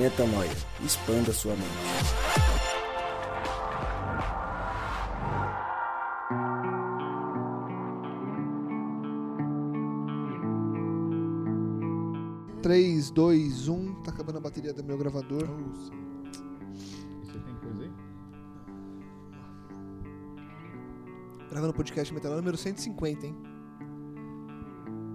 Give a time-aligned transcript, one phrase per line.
[0.00, 0.48] Metanoia.
[0.82, 1.68] Expanda sua mente.
[12.62, 13.92] Três, dois, um.
[14.02, 15.46] Tá acabando a bateria do meu gravador.
[17.22, 17.92] Você tem coisa aí?
[21.50, 23.36] Gravando o podcast Metanoia número 150, hein?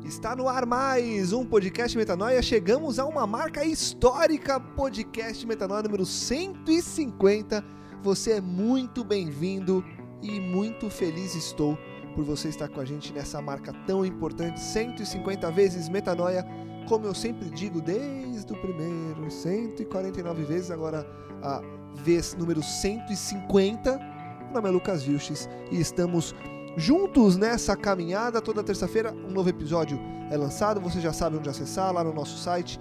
[0.05, 2.39] Está no ar mais um podcast Metanoia.
[2.39, 7.65] Chegamos a uma marca histórica, podcast Metanoia número 150.
[8.03, 9.83] Você é muito bem-vindo
[10.21, 11.75] e muito feliz estou
[12.13, 16.45] por você estar com a gente nessa marca tão importante, 150 vezes Metanoia.
[16.87, 21.03] Como eu sempre digo desde o primeiro, 149 vezes, agora
[21.41, 21.63] a
[21.95, 23.97] vez número 150.
[23.97, 26.35] Meu nome é Lucas Vilches e estamos
[26.77, 28.41] juntos nessa caminhada.
[28.41, 30.79] Toda terça-feira um novo episódio é lançado.
[30.81, 32.79] Você já sabe onde acessar lá no nosso site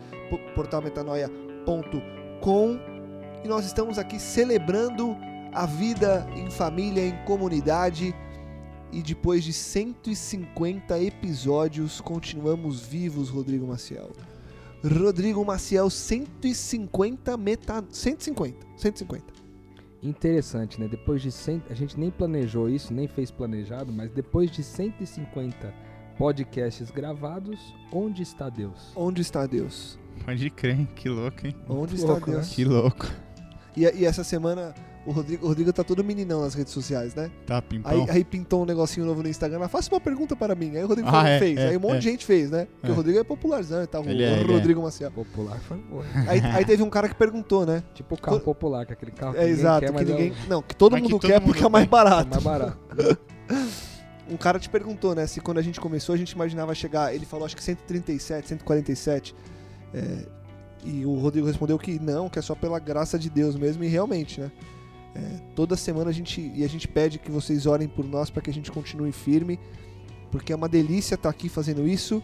[0.54, 2.78] portalmetanoia.com.
[3.44, 5.14] E nós estamos aqui celebrando
[5.52, 8.14] a vida em família, em comunidade.
[8.90, 14.12] E depois de 150 episódios, continuamos vivos, Rodrigo Maciel.
[14.82, 17.84] Rodrigo Maciel, 150 meta.
[17.90, 18.66] 150.
[18.76, 19.33] 150.
[20.04, 20.86] Interessante, né?
[20.86, 25.72] Depois de 100, a gente nem planejou isso, nem fez planejado, mas depois de 150
[26.18, 28.92] podcasts gravados, onde está Deus?
[28.94, 29.98] Onde está Deus?
[30.22, 30.88] Pode crer, hein?
[30.94, 31.56] Que louco, hein?
[31.64, 32.36] Onde Muito está louco, né?
[32.36, 32.54] Deus?
[32.54, 33.06] Que louco.
[33.74, 34.74] E, e essa semana
[35.06, 37.30] o Rodrigo, o Rodrigo tá todo meninão nas redes sociais, né?
[37.46, 37.90] Tá, pimpão.
[37.92, 40.76] Aí, aí pintou um negocinho novo no Instagram, lá, faça uma pergunta para mim.
[40.76, 41.58] Aí o Rodrigo Ah, falou, é, fez.
[41.58, 41.98] é, aí um monte é.
[41.98, 42.66] de gente fez, né?
[42.74, 42.90] Porque É.
[42.90, 44.42] o Rodrigo é popularzão e tal, o, Ele é, é.
[44.42, 45.10] Rodrigo Maciel.
[45.10, 46.04] Popular foi boa.
[46.28, 47.82] Aí, aí teve um cara que perguntou, né?
[47.94, 50.32] Tipo o carro Co- popular, que é aquele carro que É exato, quer, que ninguém.
[50.32, 51.90] é Não, que todo Mas que mundo todo quer mundo porque é mais o- é
[51.90, 52.30] barato.
[52.30, 52.78] mais barato.
[54.26, 55.26] Um cara te perguntou, né?
[55.26, 57.14] Se quando a gente começou a gente imaginava chegar.
[57.14, 59.34] Ele falou acho que 137, 147.
[59.92, 60.24] é,
[60.82, 63.84] e o Rodrigo respondeu que não, que é só pela graça de Deus mesmo.
[63.84, 64.50] E realmente, né?
[65.14, 65.20] É,
[65.54, 66.52] toda semana a gente.
[66.54, 69.58] E a gente pede que vocês orem por nós para que a gente continue firme.
[70.30, 72.22] Porque é uma delícia estar aqui fazendo isso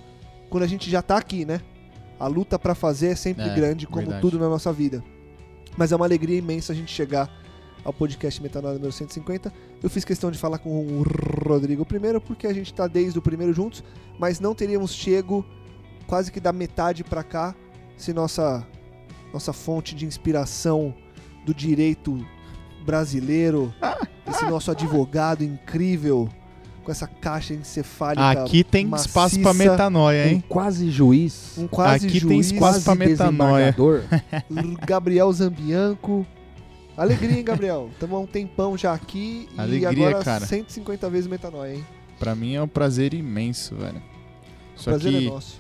[0.49, 1.61] quando a gente já tá aqui, né?
[2.19, 4.21] A luta para fazer é sempre É, grande, como verdade.
[4.21, 5.03] tudo na nossa vida.
[5.77, 7.31] Mas é uma alegria imensa a gente chegar
[7.85, 9.53] ao podcast Metanoia número 150.
[9.81, 11.05] Eu fiz questão de falar com o
[11.49, 13.83] Rodrigo primeiro, porque a gente tá desde o primeiro juntos,
[14.19, 15.47] mas não teríamos chego
[16.07, 17.55] quase que da metade pra cá
[17.97, 18.67] se nossa,
[19.33, 20.93] nossa fonte de inspiração
[21.47, 22.19] do direito
[22.85, 23.73] brasileiro,
[24.29, 26.29] esse nosso advogado incrível,
[26.83, 28.31] com essa caixa encefálica.
[28.43, 30.45] Aqui tem espaço pra maciça, metanoia, Um hein?
[30.49, 33.73] quase juiz, Um quase Aqui tem juiz, espaço pra quase metanoia.
[33.73, 34.03] desembargador.
[34.87, 36.27] Gabriel Zambianco.
[36.97, 37.89] Alegria, hein, Gabriel?
[37.93, 40.47] Estamos há um tempão já aqui e Alegria, agora cara.
[40.47, 41.87] 150 vezes metanoia, hein?
[42.19, 44.03] Pra mim é um prazer imenso, velho.
[44.77, 45.60] Só Prazer que é nosso.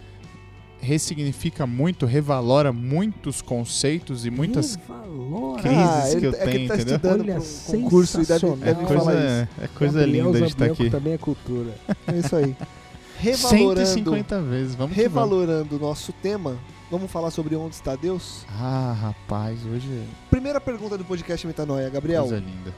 [0.81, 5.63] Ressignifica muito, revalora muitos conceitos e muitas Valora.
[5.63, 6.97] crises que ele- eu é que ele tenho, tá entendeu?
[6.97, 10.65] estudando Olha, um concurso e deve, é falar coisa, é coisa Gabriel linda de estar
[10.67, 10.91] aqui.
[10.91, 11.75] também é cultura.
[12.07, 12.57] É isso aí.
[13.21, 15.31] Revalorando, 150 vezes, vamos que vamos.
[15.31, 16.57] revalorando o nosso tema,
[16.91, 18.47] vamos falar sobre onde está Deus?
[18.49, 22.23] Ah, rapaz, hoje é Primeira pergunta do podcast Metanoia, Gabriel.
[22.23, 22.75] coisa linda.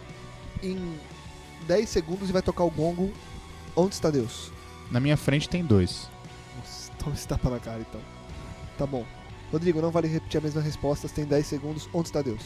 [0.61, 0.77] Em
[1.69, 3.13] 10 segundos e vai tocar o gongo.
[3.77, 4.51] Onde está Deus?
[4.91, 6.11] Na minha frente tem dois.
[7.03, 8.01] Toma esse tapa na cara então.
[8.79, 9.05] Tá bom.
[9.51, 11.89] Rodrigo, não vale repetir a mesma resposta, tem 10 segundos.
[11.93, 12.43] Onde está Deus?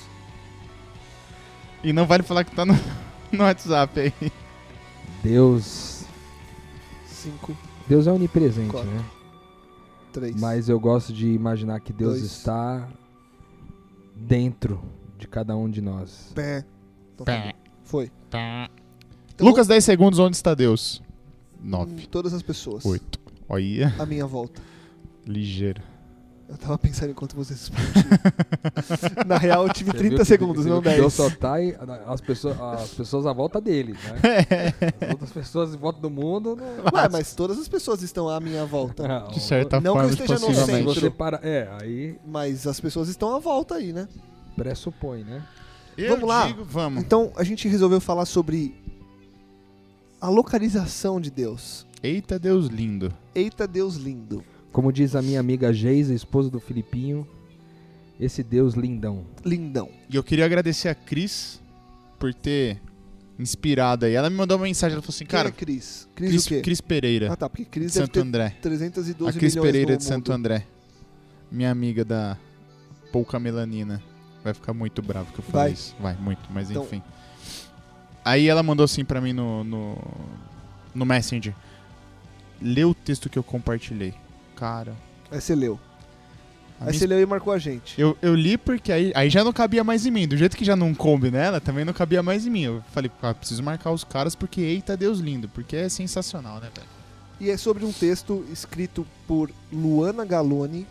[1.85, 2.75] E não vale falar que tá no,
[3.31, 4.33] no WhatsApp aí.
[5.23, 6.05] Deus.
[7.07, 7.57] 5,
[7.89, 8.91] Deus é onipresente, Quatro.
[8.91, 9.05] né?
[10.13, 10.41] 3.
[10.41, 12.25] Mas eu gosto de imaginar que Deus Dois.
[12.25, 12.89] está
[14.15, 14.83] dentro
[15.19, 16.33] de cada um de nós.
[16.35, 16.65] Pé.
[17.19, 17.25] Bom.
[17.85, 18.11] Foi.
[18.29, 18.69] Então,
[19.41, 21.03] Lucas, 10 segundos, onde está Deus?
[21.61, 22.85] hum, 9, Todas as pessoas.
[22.85, 23.16] 8.
[23.49, 24.61] Olha, À minha volta.
[25.27, 25.83] ligeiro.
[26.49, 28.05] Eu tava pensando enquanto vocês explodiam.
[29.27, 31.01] Na real, eu tive Você 30 viu que- segundos, você não viu que 10.
[31.01, 31.55] Deus só tá
[32.07, 34.75] as pessoas, as pessoas à volta dele, né?
[35.03, 36.85] As outras pessoas em volta do mundo não.
[37.01, 39.09] Ué, mas todas as pessoas estão à minha volta.
[39.09, 40.95] Não, De certa Não que eu forma, esteja no Se centro.
[40.95, 44.07] você para, é, aí Mas as pessoas estão à volta aí, né?
[44.55, 45.43] pressupõe, né?
[45.99, 46.47] Eu Vamos lá.
[46.47, 47.03] digo, vamos.
[47.03, 48.73] Então a gente resolveu falar sobre
[50.21, 51.86] a localização de Deus.
[52.03, 53.13] Eita Deus lindo.
[53.35, 54.45] Eita Deus lindo.
[54.73, 57.27] Como diz a minha amiga Geisa, esposa do Filipinho,
[58.21, 59.25] esse Deus lindão.
[59.45, 59.91] Lindão.
[60.11, 61.61] E eu queria agradecer a Cris
[62.19, 62.81] por ter
[63.39, 64.15] inspirado aí.
[64.15, 66.09] Ela me mandou uma mensagem, ela falou assim, Quem cara, é Cris?
[66.15, 66.61] Cris, Cris, o quê?
[66.63, 68.57] Cris Pereira, Ah tá, porque de Cris deve Santo André.
[68.61, 70.39] 312 A Cris milhões Pereira de Santo mundo.
[70.39, 70.67] André.
[71.51, 72.37] Minha amiga da
[73.13, 74.03] pouca melanina.
[74.45, 75.73] Vai ficar muito bravo que eu falei Vai.
[75.73, 75.97] isso.
[76.01, 77.03] Vai, muito, mas Então- enfim.
[78.25, 79.99] Aí ela mandou assim pra mim no, no,
[80.95, 81.55] no Messenger.
[82.61, 84.15] Lê o texto que eu compartilhei.
[84.55, 84.95] Cara,
[85.31, 85.79] Aí você leu.
[86.79, 87.99] Aí minha você leu e marcou a gente.
[88.01, 90.29] Eu, eu li porque aí, aí já não cabia mais em mim.
[90.29, 92.63] Do jeito que já não coube nela, também não cabia mais em mim.
[92.63, 96.69] Eu falei, ah, preciso marcar os caras porque, eita Deus lindo, porque é sensacional, né,
[96.75, 96.87] velho?
[97.41, 100.87] E é sobre um texto escrito por Luana Galoni,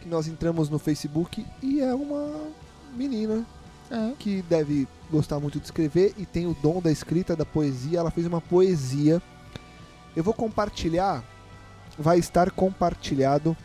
[0.00, 2.48] que nós entramos no Facebook e é uma
[2.96, 3.44] menina
[3.90, 4.12] É.
[4.18, 7.98] que deve gostar muito de escrever e tem o dom da escrita, da poesia.
[7.98, 9.20] Ela fez uma poesia.
[10.14, 11.24] Eu vou compartilhar,
[11.98, 13.56] vai estar compartilhado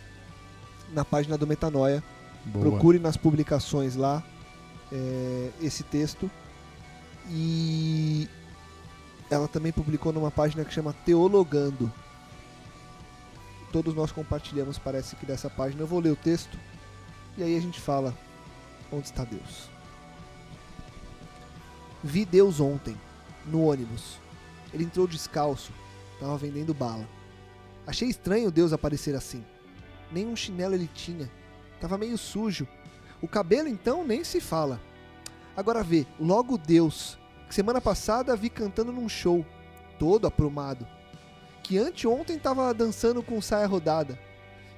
[0.94, 2.04] na página do Metanoia.
[2.46, 2.70] Boa.
[2.70, 4.24] Procure nas publicações lá
[4.92, 6.30] é, esse texto.
[7.28, 8.30] E
[9.30, 11.92] ela também publicou numa página que chama Teologando.
[13.72, 15.82] Todos nós compartilhamos, parece que dessa página.
[15.82, 16.58] Eu vou ler o texto
[17.38, 18.16] e aí a gente fala
[18.92, 19.70] onde está Deus.
[22.04, 22.96] Vi Deus ontem,
[23.46, 24.20] no ônibus.
[24.72, 25.72] Ele entrou descalço,
[26.26, 27.08] estava vendendo bala.
[27.86, 29.46] Achei estranho Deus aparecer assim.
[30.12, 31.30] Nem um chinelo ele tinha.
[31.80, 32.68] Tava meio sujo.
[33.22, 34.82] O cabelo então nem se fala.
[35.56, 37.18] Agora vê, logo Deus,
[37.48, 39.46] que semana passada vi cantando num show,
[39.98, 40.86] todo aprumado.
[41.64, 44.20] Que anteontem tava dançando com saia rodada.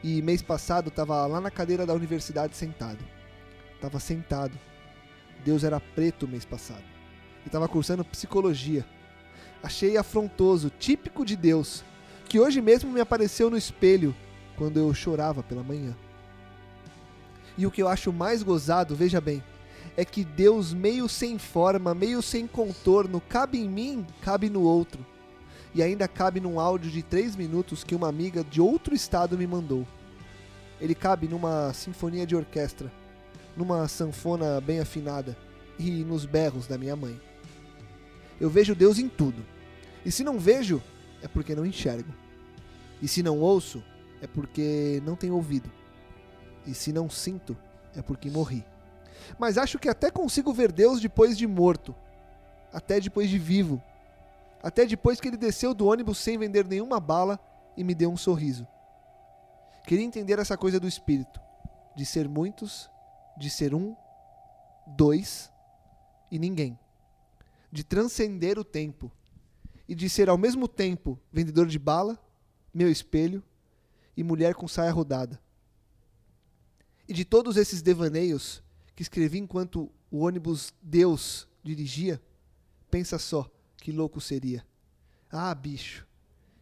[0.03, 3.03] E mês passado tava lá na cadeira da universidade sentado.
[3.81, 4.57] Tava sentado.
[5.43, 6.83] Deus era preto mês passado.
[7.45, 8.85] E tava cursando psicologia.
[9.61, 11.83] Achei afrontoso, típico de Deus,
[12.29, 14.15] que hoje mesmo me apareceu no espelho
[14.55, 15.95] quando eu chorava pela manhã.
[17.57, 19.43] E o que eu acho mais gozado, veja bem,
[19.95, 25.03] é que Deus, meio sem forma, meio sem contorno, cabe em mim, cabe no outro.
[25.73, 29.47] E ainda cabe num áudio de 3 minutos que uma amiga de outro estado me
[29.47, 29.87] mandou.
[30.79, 32.91] Ele cabe numa sinfonia de orquestra,
[33.55, 35.35] numa sanfona bem afinada
[35.79, 37.19] e nos berros da minha mãe.
[38.39, 39.45] Eu vejo Deus em tudo.
[40.05, 40.81] E se não vejo,
[41.21, 42.13] é porque não enxergo.
[43.01, 43.83] E se não ouço,
[44.21, 45.71] é porque não tenho ouvido.
[46.65, 47.57] E se não sinto,
[47.95, 48.63] é porque morri.
[49.37, 51.95] Mas acho que até consigo ver Deus depois de morto.
[52.71, 53.81] Até depois de vivo.
[54.61, 57.39] Até depois que ele desceu do ônibus sem vender nenhuma bala
[57.75, 58.67] e me deu um sorriso.
[59.85, 61.39] Queria entender essa coisa do espírito.
[61.95, 62.89] De ser muitos,
[63.37, 63.95] de ser um,
[64.85, 65.51] dois
[66.29, 66.77] e ninguém.
[67.77, 69.11] De transcender o tempo.
[69.87, 72.19] E de ser ao mesmo tempo vendedor de bala,
[72.73, 73.43] meu espelho
[74.15, 75.39] e mulher com saia rodada.
[77.07, 78.63] E de todos esses devaneios
[78.95, 82.19] que escrevi enquanto o ônibus Deus dirigia,
[82.89, 83.47] pensa só
[83.77, 84.65] que louco seria.
[85.29, 86.07] Ah, bicho,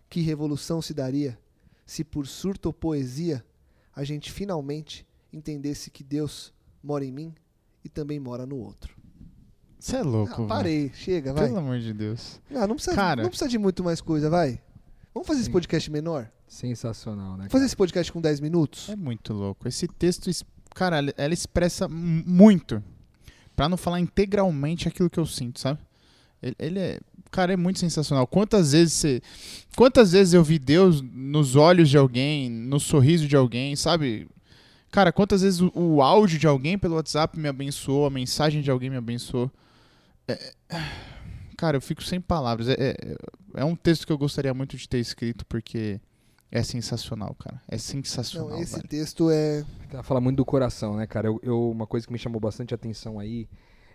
[0.10, 1.40] que revolução se daria
[1.86, 3.46] se por surto ou poesia
[3.96, 6.54] a gente finalmente entendesse que Deus
[6.84, 7.34] mora em mim
[7.86, 9.05] e também mora no outro.
[9.86, 11.46] Você é louco, Ah, parei, chega, vai.
[11.46, 12.42] Pelo amor de Deus.
[12.56, 13.22] Ah, não, precisa, Cara.
[13.22, 14.60] não precisa de muito mais coisa, vai.
[15.14, 15.52] Vamos fazer esse Sim.
[15.52, 16.28] podcast menor?
[16.48, 17.38] Sensacional, né?
[17.42, 18.90] Vamos fazer esse podcast com 10 minutos?
[18.90, 19.68] É muito louco.
[19.68, 20.28] Esse texto,
[20.74, 22.84] cara, ela- expressa muito.
[23.56, 25.80] Pra não falar integralmente aquilo que eu sinto, sabe?
[26.42, 27.00] Ele, ele é.
[27.30, 28.26] Cara, é muito sensacional.
[28.26, 29.22] Quantas vezes você.
[29.78, 34.28] Quantas vezes eu vi Deus nos olhos de alguém, no sorriso de alguém, sabe?
[34.90, 38.72] Cara, quantas vezes o, o áudio de alguém pelo WhatsApp me abençoou, a mensagem de
[38.72, 39.52] alguém me abençoou.
[40.28, 40.54] É-
[41.58, 42.68] cara, eu fico sem palavras.
[42.70, 43.16] É, é,
[43.56, 46.00] é um texto que eu gostaria muito de ter escrito, porque
[46.52, 47.62] é sensacional, cara.
[47.68, 48.50] É sensacional.
[48.52, 48.88] Não, esse velho.
[48.88, 49.66] texto é.
[49.92, 51.28] Ela fala muito do coração, né, cara?
[51.28, 53.48] Eu, eu- uma coisa que me chamou bastante atenção aí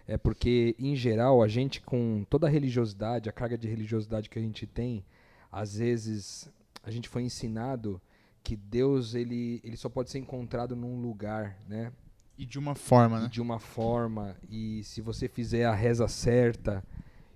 [0.06, 4.38] é porque, em geral, a gente, com toda a religiosidade, a carga de religiosidade que
[4.38, 5.04] a gente tem,
[5.52, 6.48] às vezes
[6.82, 8.00] a gente foi ensinado
[8.42, 11.92] que Deus ele, ele só pode ser encontrado num lugar, né?
[12.40, 13.28] E de uma forma, né?
[13.28, 16.82] de uma forma, e se você fizer a reza certa,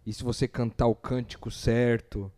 [0.07, 2.33] e se você cantar o cântico certo,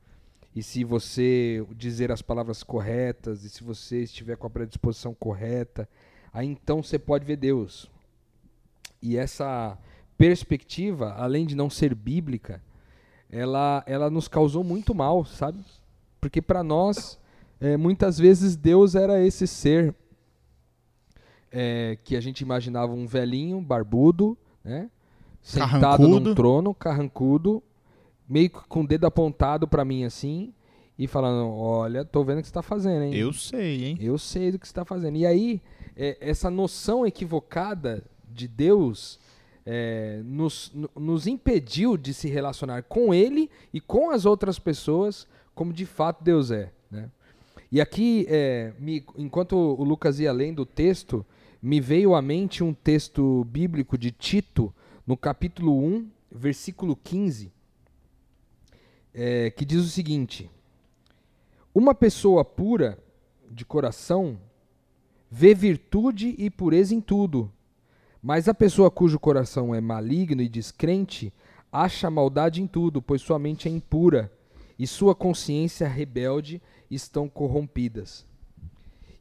[0.52, 5.88] e se você dizer as palavras corretas, e se você estiver com a predisposição correta,
[6.32, 7.88] aí então você pode ver Deus.
[9.00, 9.78] E essa
[10.18, 12.60] perspectiva, além de não ser bíblica,
[13.30, 15.64] ela, ela nos causou muito mal, sabe?
[16.20, 17.16] Porque para nós,
[17.60, 19.94] eh, muitas vezes Deus era esse ser
[21.52, 24.90] é, que a gente imaginava um velhinho, barbudo, né?
[25.42, 26.20] Sentado Carrancudo.
[26.20, 27.62] num trono, carrancudo,
[28.28, 30.52] meio que com o dedo apontado pra mim assim,
[30.98, 33.14] e falando: Olha, tô vendo o que você tá fazendo, hein?
[33.14, 33.98] Eu sei, hein?
[34.00, 35.16] Eu sei do que você está fazendo.
[35.16, 35.62] E aí,
[35.96, 39.20] é, essa noção equivocada de Deus
[39.64, 45.26] é, nos, no- nos impediu de se relacionar com Ele e com as outras pessoas
[45.54, 46.70] como de fato Deus é.
[46.90, 47.08] Né?
[47.70, 51.24] E aqui, é, me- enquanto o Lucas ia lendo o texto,
[51.62, 54.74] me veio à mente um texto bíblico de Tito,
[55.06, 57.52] no capítulo 1, versículo 15,
[59.14, 60.50] é, que diz o seguinte:
[61.74, 62.98] Uma pessoa pura
[63.50, 64.38] de coração
[65.30, 67.50] vê virtude e pureza em tudo.
[68.22, 71.32] Mas a pessoa cujo coração é maligno e descrente
[71.70, 74.32] acha maldade em tudo, pois sua mente é impura
[74.78, 76.60] e sua consciência rebelde
[76.90, 78.26] estão corrompidas.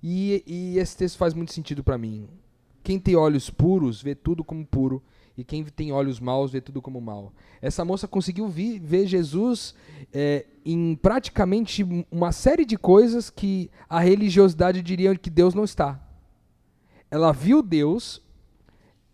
[0.08, 2.30] E, e esse texto faz muito sentido para mim.
[2.84, 5.02] Quem tem olhos puros vê tudo como puro,
[5.36, 7.34] e quem tem olhos maus vê tudo como mal.
[7.60, 9.74] Essa moça conseguiu vi- ver Jesus
[10.14, 16.00] é, em praticamente uma série de coisas que a religiosidade diria que Deus não está.
[17.10, 18.22] Ela viu Deus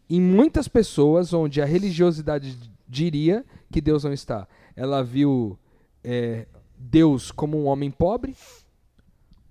[0.09, 4.45] em muitas pessoas onde a religiosidade diria que Deus não está.
[4.75, 5.57] Ela viu
[6.03, 8.35] é, Deus como um homem pobre,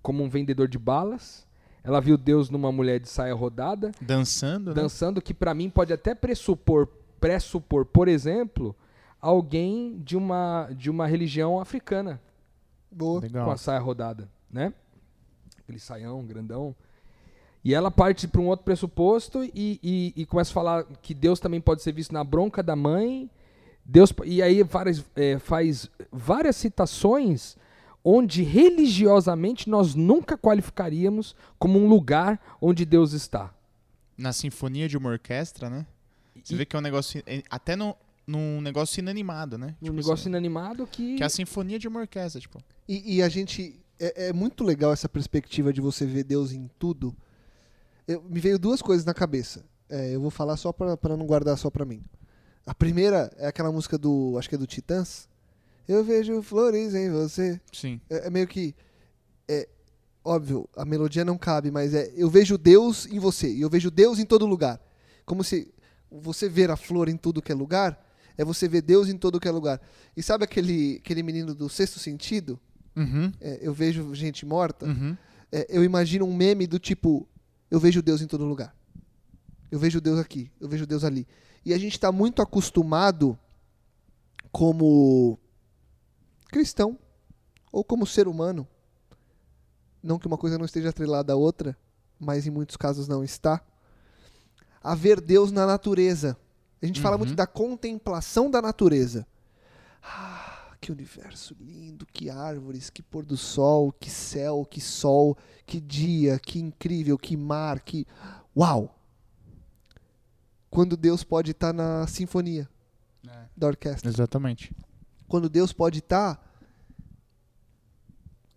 [0.02, 1.46] como um vendedor de balas.
[1.82, 4.74] Ela viu Deus numa mulher de saia rodada, Dançando, né?
[4.74, 6.86] dançando, que para mim pode até pressupor,
[7.18, 8.76] pressupor, por exemplo,
[9.20, 12.20] alguém de uma, de uma religião africana
[12.90, 13.20] Boa.
[13.20, 13.50] com Legal.
[13.50, 14.74] a saia rodada, né?
[15.58, 16.74] Aquele saião grandão.
[17.62, 21.38] E ela parte para um outro pressuposto e, e, e começa a falar que Deus
[21.38, 23.30] também pode ser visto na bronca da mãe.
[23.84, 27.56] Deus e aí várias, é, faz várias citações
[28.04, 33.54] onde religiosamente nós nunca qualificaríamos como um lugar onde Deus está.
[34.16, 35.86] Na sinfonia de uma orquestra, né?
[36.42, 37.22] Você E- vê que é um negócio.
[37.50, 37.94] Até no,
[38.26, 39.76] num negócio inanimado, né?
[39.80, 42.62] Um Tipo negócio assim, inanimado que, Que é a sinfonia de uma orquestra, tipo.
[42.88, 43.78] E, e a gente.
[43.98, 47.14] É, é muito legal essa perspectiva de você ver Deus em tudo.
[48.08, 49.64] Eu- me veio duas coisas na cabeça.
[49.88, 52.02] É, eu vou falar só pra, pra não guardar só pra mim.
[52.66, 54.36] A primeira é aquela música do.
[54.38, 55.28] Acho que é do Titãs.
[55.88, 57.60] Eu vejo flores em você.
[57.72, 58.00] Sim.
[58.08, 58.74] É, é meio que.
[59.48, 59.68] É,
[60.24, 62.12] óbvio, a melodia não cabe, mas é.
[62.16, 63.52] Eu vejo Deus em você.
[63.52, 64.80] E eu vejo Deus em todo lugar.
[65.24, 65.72] Como se
[66.10, 68.04] você ver a flor em tudo que é lugar,
[68.36, 69.80] é você ver Deus em todo que é lugar.
[70.16, 72.58] E sabe aquele, aquele menino do sexto sentido?
[72.96, 73.32] Uhum.
[73.40, 74.86] É, eu vejo gente morta.
[74.86, 75.16] Uhum.
[75.52, 77.28] É, eu imagino um meme do tipo:
[77.70, 78.74] eu vejo Deus em todo lugar.
[79.70, 81.26] Eu vejo Deus aqui, eu vejo Deus ali.
[81.64, 83.38] E a gente está muito acostumado,
[84.50, 85.38] como
[86.50, 86.98] cristão,
[87.72, 88.66] ou como ser humano,
[90.02, 91.76] não que uma coisa não esteja atrelada à outra,
[92.18, 93.62] mas em muitos casos não está,
[94.82, 96.36] a ver Deus na natureza.
[96.82, 97.20] A gente fala Uhum.
[97.20, 99.26] muito da contemplação da natureza.
[100.02, 105.78] Ah, que universo lindo, que árvores, que pôr do sol, que céu, que sol, que
[105.78, 108.06] dia, que incrível, que mar, que.
[108.56, 108.96] Uau!
[110.70, 112.66] Quando Deus pode estar na sinfonia
[113.54, 114.08] da orquestra.
[114.08, 114.74] Exatamente.
[115.30, 116.44] Quando Deus pode estar.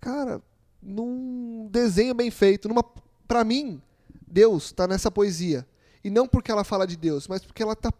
[0.01, 0.41] Cara,
[0.81, 2.67] num desenho bem feito.
[2.67, 2.83] Numa,
[3.27, 3.79] pra mim,
[4.27, 5.67] Deus está nessa poesia.
[6.03, 7.93] E não porque ela fala de Deus, mas porque ela está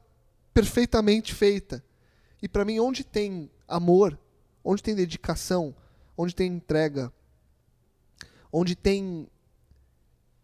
[0.55, 1.83] perfeitamente feita.
[2.41, 4.17] E pra mim, onde tem amor,
[4.63, 5.75] onde tem dedicação,
[6.17, 7.13] onde tem entrega,
[8.51, 9.29] onde tem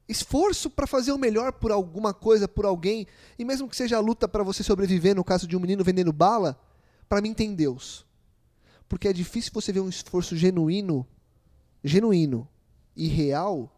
[0.07, 3.07] esforço para fazer o melhor por alguma coisa, por alguém,
[3.39, 6.13] e mesmo que seja a luta para você sobreviver, no caso de um menino vendendo
[6.13, 6.61] bala,
[7.09, 8.07] pra mim tem Deus.
[8.89, 11.07] Porque é difícil você ver um esforço genuíno,
[11.83, 12.47] genuíno
[12.95, 13.73] e real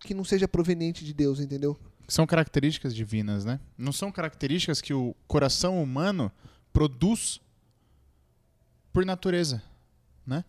[0.00, 1.78] que não seja proveniente de Deus, entendeu?
[2.08, 3.60] São características divinas, né?
[3.78, 6.32] Não são características que o coração humano
[6.72, 7.40] produz
[8.92, 9.62] por natureza,
[10.26, 10.44] né?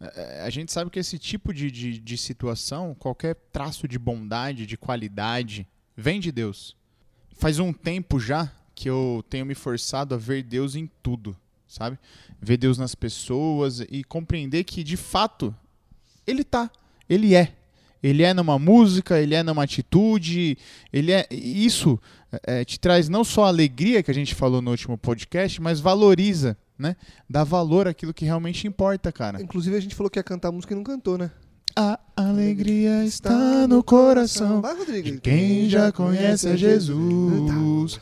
[0.00, 4.66] É, A gente sabe que esse tipo de, de, de situação, qualquer traço de bondade,
[4.66, 6.76] de qualidade, vem de Deus.
[7.36, 11.36] Faz um tempo já que eu tenho me forçado a ver Deus em tudo,
[11.72, 11.98] sabe?
[12.40, 15.54] Ver Deus nas pessoas e compreender que, de fato,
[16.26, 16.70] Ele tá,
[17.08, 17.54] Ele é.
[18.02, 20.58] Ele é numa música, ele é numa atitude,
[20.92, 21.24] ele é.
[21.30, 22.00] Isso
[22.42, 25.78] é, te traz não só a alegria que a gente falou no último podcast, mas
[25.78, 26.96] valoriza, né?
[27.30, 29.40] Dá valor àquilo que realmente importa, cara.
[29.40, 31.30] Inclusive a gente falou que ia cantar música e não cantou, né?
[31.76, 35.12] A alegria está no coração Vai, Rodrigo.
[35.12, 38.00] de quem já conhece a Jesus.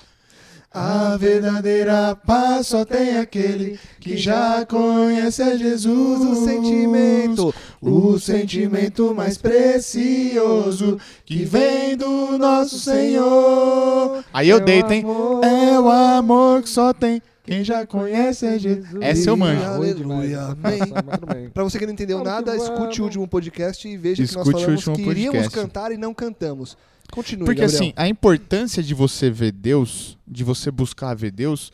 [0.73, 6.21] A verdadeira paz só tem aquele que já conhece a Jesus.
[6.21, 7.55] O sentimento.
[7.83, 14.25] o sentimento mais precioso que vem do nosso Senhor.
[14.33, 15.05] Aí eu deito, hein?
[15.43, 18.99] É o amor que só tem quem já conhece a Jesus.
[19.01, 19.65] Essa eu manjo.
[19.65, 21.51] Aleluia, amém.
[21.53, 24.57] Pra você que não entendeu nada, escute o último podcast e veja que nós Escute
[24.57, 25.59] o falamos que iríamos podcast.
[25.59, 26.77] cantar e não cantamos.
[27.13, 27.83] Continue, Porque Gabriel.
[27.83, 31.73] assim, a importância de você ver Deus, de você buscar ver Deus,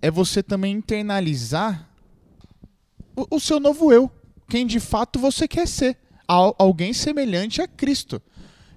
[0.00, 1.88] é você também internalizar
[3.16, 4.10] o, o seu novo eu.
[4.48, 5.96] Quem de fato você quer ser.
[6.26, 8.22] Al- alguém semelhante a Cristo.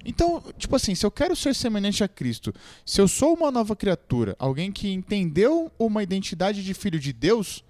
[0.04, 2.52] Então, tipo assim, se eu quero ser semelhante a Cristo,
[2.84, 7.64] se eu sou uma nova criatura, alguém que entendeu uma identidade de filho de Deus,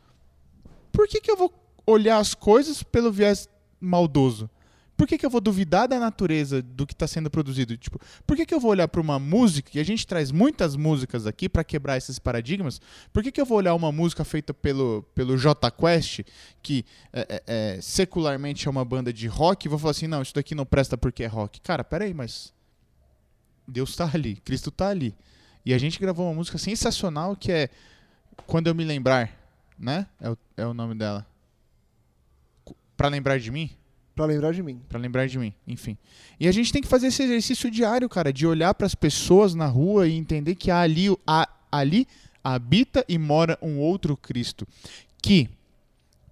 [0.91, 1.53] por que, que eu vou
[1.87, 3.49] olhar as coisas pelo viés
[3.81, 4.51] maldoso?
[4.97, 7.77] Por que, que eu vou duvidar da natureza do que está sendo produzido?
[7.77, 10.77] Tipo, por que, que eu vou olhar para uma música, e a gente traz muitas
[10.77, 12.81] músicas aqui para quebrar esses paradigmas,
[13.13, 16.21] por que, que eu vou olhar uma música feita pelo, pelo J Quest,
[16.63, 20.23] que é, é, é, secularmente é uma banda de rock, e vou falar assim, não,
[20.23, 21.61] isso daqui não presta porque é rock.
[21.61, 22.53] Cara, peraí, mas
[23.67, 25.15] Deus está ali, Cristo está ali.
[25.65, 27.69] E a gente gravou uma música sensacional que é
[28.47, 29.31] Quando Eu Me Lembrar,
[29.79, 30.07] né?
[30.21, 31.27] É o, é o nome dela.
[32.97, 33.71] Para lembrar de mim?
[34.15, 34.81] Pra lembrar de mim.
[34.89, 35.99] Pra lembrar de mim, enfim.
[36.39, 39.55] E a gente tem que fazer esse exercício diário, cara, de olhar para as pessoas
[39.55, 42.07] na rua e entender que ali, a, ali
[42.43, 44.67] habita e mora um outro Cristo.
[45.21, 45.49] Que,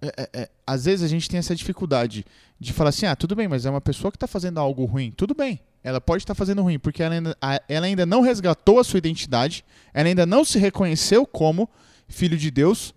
[0.01, 2.25] é, é, é, às vezes, a gente tem essa dificuldade
[2.57, 5.11] de falar assim: ah, tudo bem, mas é uma pessoa que está fazendo algo ruim.
[5.11, 7.37] Tudo bem, ela pode estar tá fazendo ruim, porque ela ainda,
[7.67, 11.69] ela ainda não resgatou a sua identidade, ela ainda não se reconheceu como
[12.07, 12.93] filho de Deus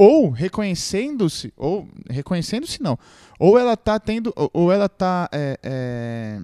[0.00, 2.98] ou reconhecendo-se, ou reconhecendo-se não,
[3.38, 6.40] ou ela tá tendo, ou ela tá é, é,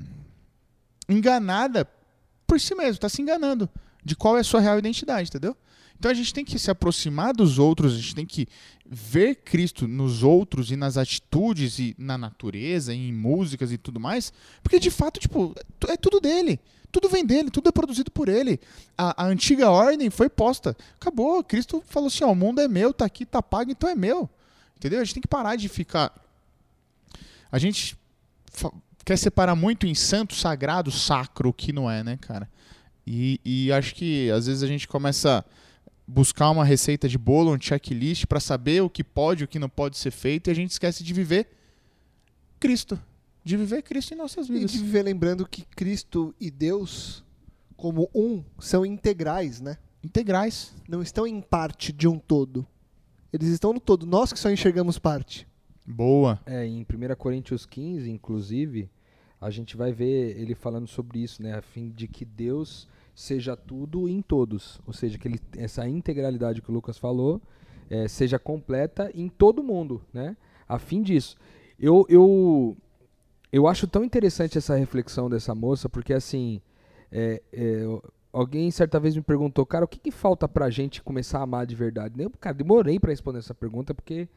[1.09, 1.89] enganada
[2.47, 3.67] por si mesma, está se enganando
[4.05, 5.57] de qual é a sua real identidade, entendeu?
[5.99, 8.47] Então a gente tem que se aproximar dos outros, a gente tem que
[8.85, 13.99] ver Cristo nos outros e nas atitudes e na natureza, e em músicas e tudo
[13.99, 15.55] mais, porque de fato, tipo,
[15.89, 16.61] é tudo dele.
[16.97, 18.59] Tudo vem dele, tudo é produzido por ele.
[18.97, 20.75] A, a antiga ordem foi posta.
[20.99, 21.45] Acabou.
[21.45, 24.31] Cristo falou assim: ó, o mundo é meu, tá aqui, tá pago, então é meu.
[24.75, 25.03] Entendeu?
[25.03, 26.11] A gente tem que parar de ficar.
[27.53, 27.99] A gente
[29.05, 32.49] quer separar muito em santo, sagrado, sacro, que não é, né, cara?
[33.07, 35.45] E, e acho que às vezes a gente começa a
[36.09, 39.69] buscar uma receita de bolo, um checklist para saber o que pode o que não
[39.69, 41.47] pode ser feito e a gente esquece de viver
[42.59, 42.99] Cristo
[43.47, 44.75] de viver Cristo em nossas vidas.
[44.75, 47.25] E de viver lembrando que Cristo e Deus,
[47.77, 49.79] como um, são integrais, né?
[50.03, 50.75] Integrais.
[50.89, 52.67] Não estão em parte de um todo.
[53.33, 54.05] Eles estão no todo.
[54.05, 55.47] Nós que só enxergamos parte.
[55.87, 56.41] Boa.
[56.45, 58.91] É, em 1 Coríntios 15, inclusive,
[59.41, 61.55] a gente vai ver ele falando sobre isso, né?
[61.55, 64.81] A fim de que Deus seja tudo em todos.
[64.85, 67.41] Ou seja, que ele, essa integralidade que o Lucas falou
[67.89, 70.37] é, seja completa em todo mundo, né?
[70.69, 71.37] A fim disso.
[71.79, 72.77] Eu, eu,
[73.53, 76.61] eu acho tão interessante essa reflexão dessa moça, porque assim,
[77.11, 77.83] é, é,
[78.33, 81.67] alguém certa vez me perguntou, cara, o que, que falta pra gente começar a amar
[81.67, 82.23] de verdade?
[82.23, 84.29] Eu, cara, demorei para responder essa pergunta, porque.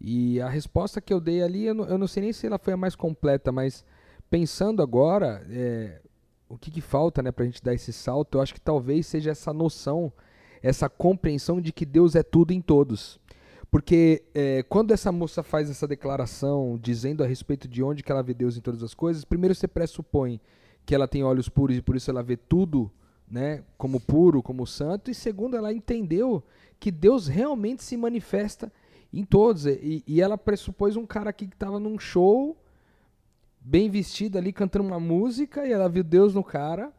[0.00, 2.56] E a resposta que eu dei ali, eu não, eu não sei nem se ela
[2.56, 3.84] foi a mais completa, mas
[4.30, 6.00] pensando agora, é,
[6.48, 9.32] o que, que falta né, pra gente dar esse salto, eu acho que talvez seja
[9.32, 10.12] essa noção,
[10.62, 13.18] essa compreensão de que Deus é tudo em todos.
[13.70, 18.22] Porque é, quando essa moça faz essa declaração dizendo a respeito de onde que ela
[18.22, 20.40] vê Deus em todas as coisas, primeiro você pressupõe
[20.86, 22.90] que ela tem olhos puros e por isso ela vê tudo
[23.30, 26.42] né, como puro, como santo, e segundo, ela entendeu
[26.80, 28.72] que Deus realmente se manifesta
[29.12, 29.66] em todos.
[29.66, 32.56] E, e ela pressupôs um cara aqui que estava num show,
[33.60, 36.92] bem vestido ali, cantando uma música, e ela viu Deus no cara.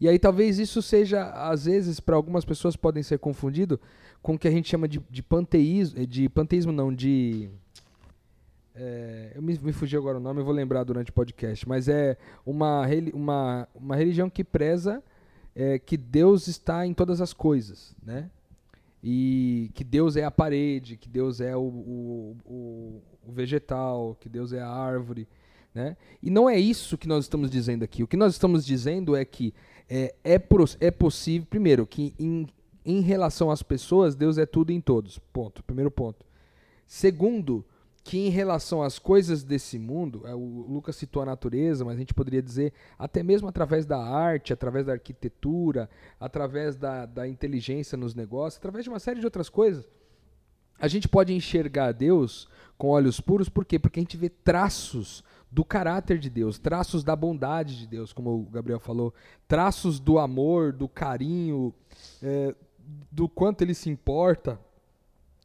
[0.00, 3.80] E aí talvez isso seja, às vezes, para algumas pessoas podem ser confundido
[4.22, 7.48] com o que a gente chama de, de panteísmo, de panteísmo não, de...
[8.74, 11.88] É, eu me, me fugi agora o nome, eu vou lembrar durante o podcast, mas
[11.88, 15.02] é uma, uma, uma religião que preza
[15.54, 18.28] é, que Deus está em todas as coisas, né?
[19.02, 24.28] E que Deus é a parede, que Deus é o, o, o, o vegetal, que
[24.28, 25.28] Deus é a árvore,
[25.74, 25.96] né?
[26.22, 28.02] E não é isso que nós estamos dizendo aqui.
[28.02, 29.52] O que nós estamos dizendo é que
[29.88, 30.40] é, é,
[30.80, 32.46] é possível, primeiro, que em,
[32.84, 35.18] em relação às pessoas, Deus é tudo em todos.
[35.18, 35.62] Ponto.
[35.62, 36.24] Primeiro ponto.
[36.86, 37.64] Segundo,
[38.04, 41.98] que em relação às coisas desse mundo, é, o Lucas citou a natureza, mas a
[41.98, 45.88] gente poderia dizer até mesmo através da arte, através da arquitetura,
[46.20, 49.88] através da, da inteligência nos negócios, através de uma série de outras coisas,
[50.78, 53.78] a gente pode enxergar Deus com olhos puros, por quê?
[53.78, 58.40] Porque a gente vê traços do caráter de Deus, traços da bondade de Deus, como
[58.40, 59.14] o Gabriel falou,
[59.46, 61.72] traços do amor, do carinho,
[62.20, 62.52] é,
[63.08, 64.58] do quanto ele se importa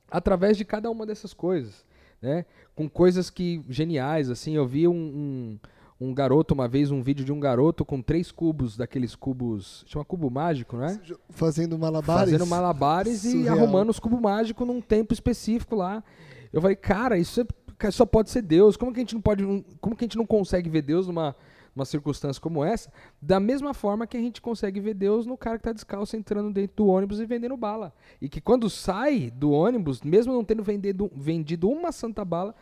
[0.09, 1.85] através de cada uma dessas coisas,
[2.19, 2.43] né?
[2.75, 5.59] Com coisas que geniais, assim, eu vi um,
[6.01, 9.85] um, um, garoto uma vez, um vídeo de um garoto com três cubos, daqueles cubos,
[9.87, 10.99] chama cubo mágico, né?
[11.29, 12.31] Fazendo malabares.
[12.31, 16.03] Fazendo malabares e arrumando os cubos mágicos num tempo específico lá.
[16.51, 18.75] Eu falei, cara, isso é, só pode ser Deus.
[18.75, 19.43] Como que a gente não pode,
[19.79, 21.35] como que a gente não consegue ver Deus numa
[21.75, 25.57] uma circunstância como essa, da mesma forma que a gente consegue ver Deus no cara
[25.57, 27.93] que está descalço entrando dentro do ônibus e vendendo bala.
[28.21, 32.55] E que quando sai do ônibus, mesmo não tendo vendido, vendido uma santa bala,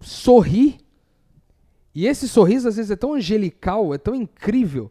[0.00, 0.78] sorri.
[1.94, 4.90] E esse sorriso às vezes é tão angelical, é tão incrível,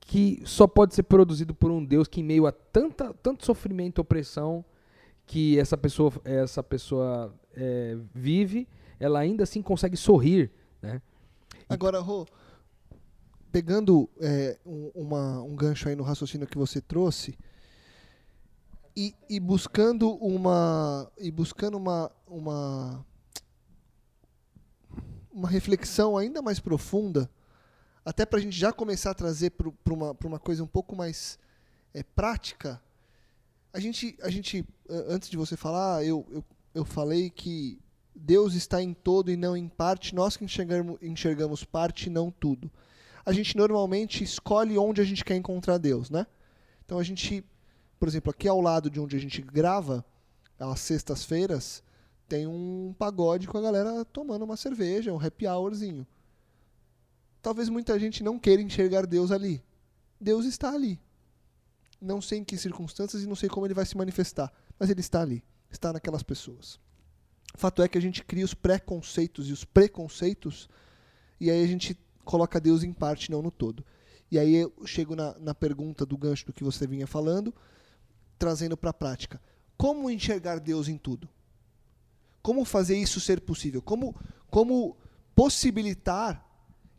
[0.00, 3.98] que só pode ser produzido por um Deus que em meio a tanta, tanto sofrimento
[3.98, 4.64] e opressão
[5.24, 8.66] que essa pessoa, essa pessoa é, vive,
[8.98, 10.50] ela ainda assim consegue sorrir
[10.82, 11.00] né?
[11.68, 12.26] Agora, Rô,
[13.50, 17.38] pegando é, um, uma- um gancho aí no raciocínio que você trouxe
[18.96, 23.04] e, e buscando uma e buscando uma, uma
[25.32, 27.28] uma reflexão ainda mais profunda,
[28.04, 31.38] até para a gente já começar a trazer para uma, uma coisa um pouco mais
[31.92, 32.80] é, prática.
[33.72, 34.64] A gente, a gente
[35.08, 37.78] antes de você falar, eu, eu, eu falei que
[38.14, 42.30] Deus está em todo e não em parte, nós que enxergamos, enxergamos parte e não
[42.30, 42.70] tudo.
[43.24, 46.26] A gente normalmente escolhe onde a gente quer encontrar Deus, né?
[46.84, 47.44] Então a gente,
[47.98, 50.04] por exemplo, aqui ao lado de onde a gente grava,
[50.58, 51.82] às sextas-feiras,
[52.28, 56.06] tem um pagode com a galera tomando uma cerveja, um happy hourzinho.
[57.42, 59.62] Talvez muita gente não queira enxergar Deus ali.
[60.20, 60.98] Deus está ali.
[62.00, 65.00] Não sei em que circunstâncias e não sei como ele vai se manifestar, mas ele
[65.00, 66.78] está ali, está naquelas pessoas.
[67.56, 70.68] Fato é que a gente cria os preconceitos e os preconceitos,
[71.40, 73.84] e aí a gente coloca Deus em parte, não no todo.
[74.30, 77.54] E aí eu chego na, na pergunta do gancho do que você vinha falando,
[78.38, 79.40] trazendo para a prática.
[79.76, 81.28] Como enxergar Deus em tudo?
[82.42, 83.80] Como fazer isso ser possível?
[83.80, 84.14] Como,
[84.50, 84.96] como
[85.34, 86.44] possibilitar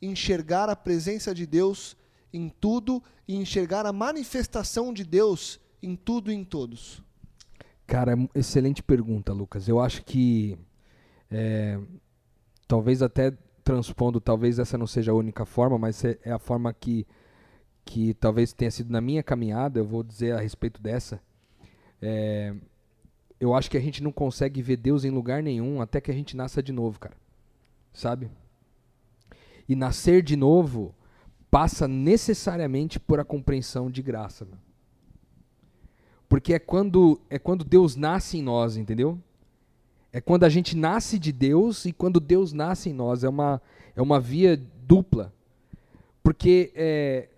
[0.01, 1.97] enxergar a presença de Deus
[2.31, 7.01] em tudo e enxergar a manifestação de Deus em tudo e em todos?
[7.87, 9.67] Cara, é excelente pergunta, Lucas.
[9.67, 10.57] Eu acho que
[11.29, 11.79] é,
[12.67, 13.31] talvez até
[13.63, 17.05] transpondo, talvez essa não seja a única forma, mas é, é a forma que,
[17.83, 21.19] que talvez tenha sido na minha caminhada, eu vou dizer a respeito dessa.
[22.01, 22.53] É,
[23.39, 26.13] eu acho que a gente não consegue ver Deus em lugar nenhum até que a
[26.13, 27.15] gente nasça de novo, cara.
[27.93, 28.29] Sabe?
[29.67, 30.93] E nascer de novo
[31.49, 34.45] passa necessariamente por a compreensão de graça.
[34.45, 34.57] Meu.
[36.35, 39.17] Porque é quando, é quando Deus nasce em nós, entendeu?
[40.11, 43.23] É quando a gente nasce de Deus e quando Deus nasce em nós.
[43.23, 43.61] É uma,
[43.95, 45.33] é uma via dupla.
[46.21, 47.29] Porque é,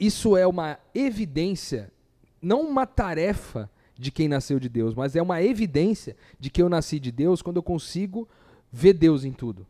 [0.00, 1.92] isso é uma evidência,
[2.42, 6.68] não uma tarefa de quem nasceu de Deus, mas é uma evidência de que eu
[6.68, 8.28] nasci de Deus quando eu consigo
[8.72, 9.64] ver Deus em tudo.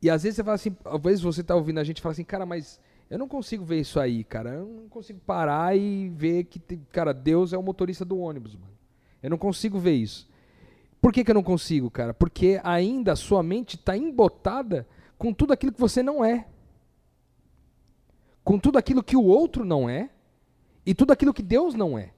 [0.00, 2.12] E às vezes você fala assim, às vezes você está ouvindo a gente e fala
[2.12, 2.78] assim, cara, mas
[3.10, 4.50] eu não consigo ver isso aí, cara.
[4.50, 6.60] Eu não consigo parar e ver que,
[6.92, 8.72] cara, Deus é o motorista do ônibus, mano.
[9.20, 10.30] Eu não consigo ver isso.
[11.00, 12.14] Por que, que eu não consigo, cara?
[12.14, 14.86] Porque ainda a sua mente está embotada
[15.18, 16.46] com tudo aquilo que você não é.
[18.44, 20.10] Com tudo aquilo que o outro não é
[20.86, 22.12] e tudo aquilo que Deus não é.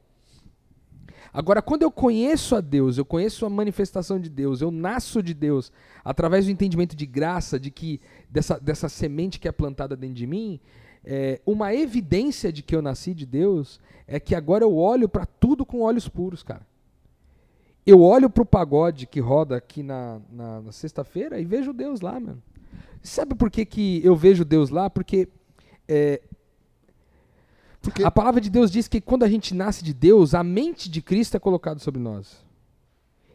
[1.32, 5.32] Agora, quando eu conheço a Deus, eu conheço a manifestação de Deus, eu nasço de
[5.32, 5.72] Deus,
[6.04, 10.26] através do entendimento de graça, de que dessa, dessa semente que é plantada dentro de
[10.26, 10.60] mim,
[11.04, 15.26] é, uma evidência de que eu nasci de Deus é que agora eu olho para
[15.26, 16.66] tudo com olhos puros, cara.
[17.84, 22.00] Eu olho para o pagode que roda aqui na, na, na sexta-feira e vejo Deus
[22.00, 22.40] lá, mano.
[23.02, 24.88] Sabe por que, que eu vejo Deus lá?
[24.88, 25.28] Porque
[25.88, 26.22] é,
[27.80, 30.88] Porque a palavra de Deus diz que quando a gente nasce de Deus, a mente
[30.88, 32.44] de Cristo é colocada sobre nós.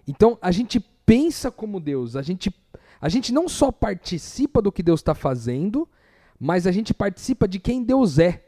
[0.08, 2.54] Então a gente pensa como Deus, a gente,
[3.02, 5.88] a gente não só participa do que Deus está fazendo,
[6.40, 8.44] mas a gente participa de quem Deus é.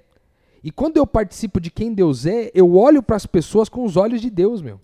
[0.64, 3.96] E quando eu participo de quem Deus é, eu olho para as pessoas com os
[3.96, 4.80] olhos de Deus, meu.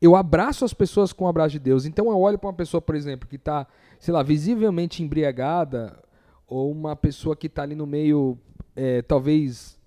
[0.00, 1.86] Eu abraço as pessoas com o abraço de Deus.
[1.86, 3.66] Então eu olho para uma pessoa, por exemplo, que está,
[3.98, 6.02] sei lá, visivelmente embriagada,
[6.46, 8.36] ou uma pessoa que está ali no meio,
[8.76, 9.78] é, talvez,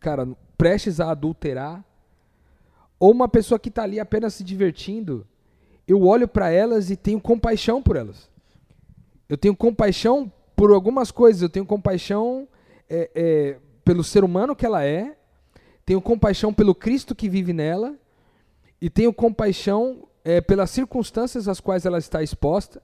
[0.00, 1.84] cara, prestes a adulterar,
[3.00, 5.26] ou uma pessoa que está ali apenas se divertindo,
[5.88, 8.30] eu olho para elas e tenho compaixão por elas.
[9.28, 10.30] Eu tenho compaixão
[10.62, 12.46] por algumas coisas, eu tenho compaixão
[12.88, 15.16] é, é, pelo ser humano que ela é,
[15.84, 17.96] tenho compaixão pelo Cristo que vive nela,
[18.80, 22.80] e tenho compaixão é, pelas circunstâncias às quais ela está exposta.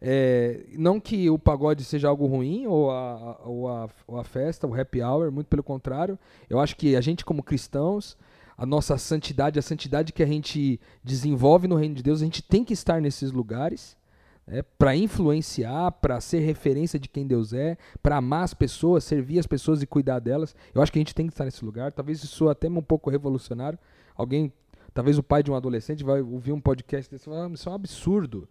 [0.00, 4.66] É, não que o pagode seja algo ruim, ou a, ou, a, ou a festa,
[4.66, 6.18] o happy hour, muito pelo contrário.
[6.48, 8.16] Eu acho que a gente, como cristãos,
[8.56, 12.42] a nossa santidade, a santidade que a gente desenvolve no reino de Deus, a gente
[12.42, 13.98] tem que estar nesses lugares
[14.46, 19.38] né, para influenciar, para ser referência de quem Deus é, para amar as pessoas, servir
[19.38, 20.54] as pessoas e cuidar delas.
[20.74, 21.92] Eu acho que a gente tem que estar nesse lugar.
[21.92, 23.78] Talvez isso até um pouco revolucionário.
[24.14, 24.52] Alguém,
[24.94, 27.68] talvez o pai de um adolescente vai ouvir um podcast desse e falar, ah, isso
[27.68, 28.48] é um absurdo.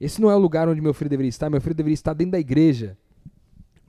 [0.00, 1.50] Esse não é o lugar onde meu filho deveria estar.
[1.50, 2.96] Meu filho deveria estar dentro da igreja.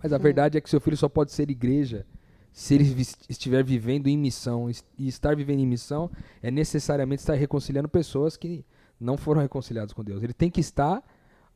[0.01, 2.05] Mas a verdade é que seu filho só pode ser igreja
[2.51, 2.85] se ele
[3.27, 4.69] estiver vivendo em missão.
[4.97, 6.09] E estar vivendo em missão
[6.41, 8.65] é necessariamente estar reconciliando pessoas que
[8.99, 10.23] não foram reconciliadas com Deus.
[10.23, 11.03] Ele tem que estar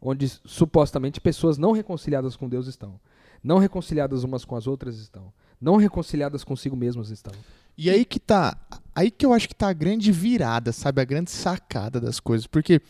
[0.01, 2.99] onde supostamente pessoas não reconciliadas com Deus estão.
[3.43, 5.31] Não reconciliadas umas com as outras estão.
[5.61, 7.33] Não reconciliadas consigo mesmas estão.
[7.77, 8.57] E aí que tá.
[8.93, 11.01] Aí que eu acho que tá a grande virada, sabe?
[11.01, 12.45] A grande sacada das coisas.
[12.45, 12.81] Porque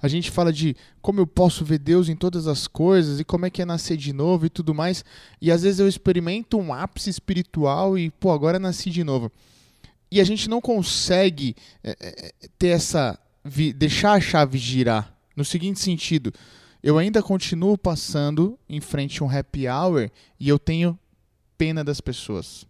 [0.00, 3.46] a gente fala de como eu posso ver Deus em todas as coisas e como
[3.46, 5.04] é que é nascer de novo e tudo mais.
[5.40, 9.32] E às vezes eu experimento um ápice espiritual e, pô, agora nasci de novo.
[10.10, 13.18] E a gente não consegue é, é, ter essa.
[13.76, 15.15] deixar a chave girar.
[15.36, 16.32] No seguinte sentido,
[16.82, 20.98] eu ainda continuo passando em frente a um happy hour e eu tenho
[21.58, 22.66] pena das pessoas.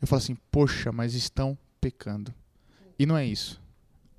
[0.00, 2.32] Eu falo assim, poxa, mas estão pecando.
[2.98, 3.60] E não é isso.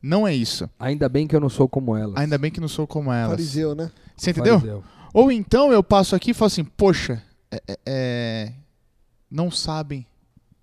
[0.01, 0.69] Não é isso.
[0.79, 2.15] Ainda bem que eu não sou como elas.
[2.15, 3.31] Ainda bem que não sou como elas.
[3.31, 3.91] Fariseu, né?
[4.15, 4.59] Você entendeu?
[4.59, 4.83] Fariseu.
[5.13, 7.21] Ou então eu passo aqui e falo assim, poxa,
[7.51, 8.53] é- é- é,
[9.29, 10.05] não sabem,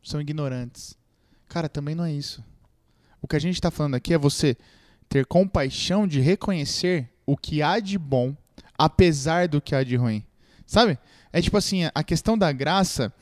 [0.03, 0.97] são ignorantes.
[1.49, 2.43] Cara, também não é isso.
[3.21, 4.57] O que a gente está falando aqui é você
[5.09, 8.35] ter compaixão de reconhecer o que há de bom,
[8.79, 10.25] apesar do que há de ruim.
[10.67, 10.99] Sabe?
[11.33, 13.13] É tipo assim, a questão da graça.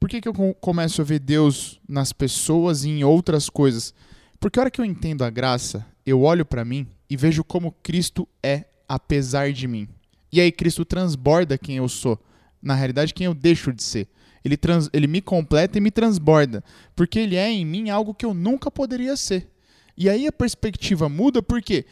[0.00, 3.92] Por que, que eu com- começo a ver Deus nas pessoas e em outras coisas?
[4.38, 7.72] Porque a hora que eu entendo a graça, eu olho pra mim e vejo como
[7.82, 9.88] Cristo é apesar de mim.
[10.32, 12.18] E aí Cristo transborda quem eu sou.
[12.62, 14.08] Na realidade, quem eu deixo de ser.
[14.44, 16.62] Ele, trans, ele me completa e me transborda.
[16.94, 19.48] Porque ele é em mim algo que eu nunca poderia ser.
[19.96, 21.84] E aí a perspectiva muda porque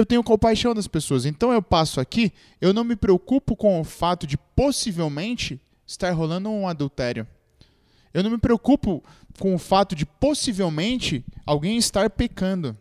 [0.00, 1.26] eu tenho compaixão das pessoas.
[1.26, 6.48] Então eu passo aqui, eu não me preocupo com o fato de possivelmente estar rolando
[6.48, 7.26] um adultério.
[8.12, 9.02] Eu não me preocupo
[9.38, 12.76] com o fato de possivelmente alguém estar pecando.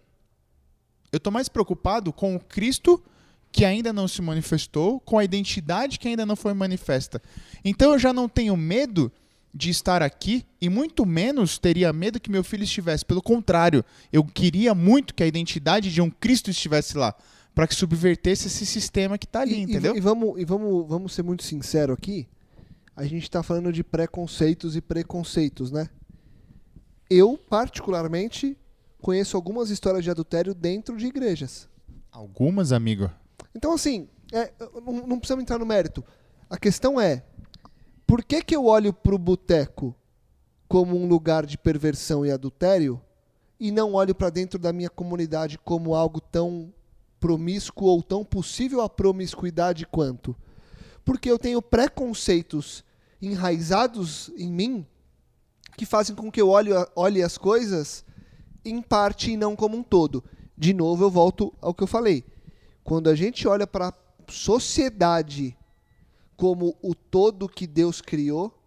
[1.11, 3.03] Eu estou mais preocupado com o Cristo
[3.51, 7.21] que ainda não se manifestou, com a identidade que ainda não foi manifesta.
[7.65, 9.11] Então eu já não tenho medo
[9.53, 13.03] de estar aqui e muito menos teria medo que meu filho estivesse.
[13.05, 13.83] Pelo contrário,
[14.13, 17.15] eu queria muito que a identidade de um Cristo estivesse lá,
[17.55, 19.95] para que subvertesse esse sistema que está ali, E- e- entendeu?
[19.95, 22.27] E, vamos, e vamos, vamos ser muito sincero aqui.
[22.95, 25.89] A gente está falando de preconceitos e preconceitos, né?
[27.09, 28.55] Eu, particularmente,
[29.01, 31.67] conheço algumas histórias de adultério dentro de igrejas.
[32.11, 33.09] Algumas, amigo.
[33.55, 34.51] Então, assim, é,
[34.85, 36.03] não, não precisamos entrar no mérito.
[36.49, 37.23] A questão é:
[38.09, 39.95] por que, que eu olho para o boteco
[40.67, 42.99] como um lugar de perversão e adultério
[43.59, 46.73] e não olho para dentro da minha comunidade como algo tão
[47.19, 50.35] promíscuo ou tão possível a promiscuidade quanto?
[51.05, 52.83] Porque eu tenho preconceitos
[53.21, 54.87] enraizados em mim
[55.77, 58.03] que fazem com que eu olhe, olhe as coisas
[58.65, 60.23] em parte e não como um todo.
[60.57, 62.25] De novo, eu volto ao que eu falei.
[62.83, 63.93] Quando a gente olha para a
[64.27, 65.55] sociedade
[66.39, 68.57] como o todo que Deus criou,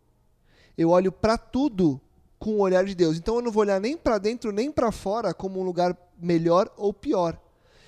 [0.76, 1.98] eu olho para tudo
[2.38, 3.16] com o olhar de Deus.
[3.16, 6.70] Então eu não vou olhar nem para dentro nem para fora como um lugar melhor
[6.76, 7.40] ou pior.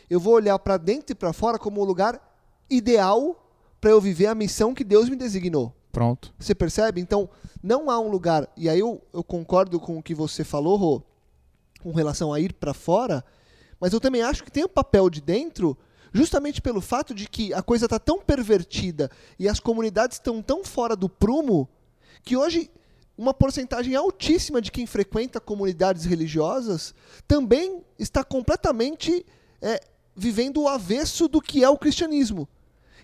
[0.09, 2.19] Eu vou olhar para dentro e para fora como um lugar
[2.71, 3.47] ideal
[3.79, 5.71] para eu viver a missão que Deus me designou.
[5.93, 6.33] Pronto.
[6.39, 6.99] Você percebe?
[6.99, 7.29] Então,
[7.63, 8.49] não há um lugar.
[8.57, 11.03] E aí eu, eu concordo com o que você falou, Rô,
[11.83, 13.23] com relação a ir para fora,
[13.79, 15.77] mas eu também acho que tem o papel de dentro,
[16.15, 20.65] justamente pelo fato de que a coisa está tão pervertida e as comunidades estão tão
[20.65, 21.69] fora do prumo,
[22.23, 22.71] que hoje
[23.19, 26.95] uma porcentagem altíssima de quem frequenta comunidades religiosas
[27.27, 29.27] também está completamente
[29.61, 29.81] é,
[30.17, 32.49] vivendo o avesso do que é o cristianismo.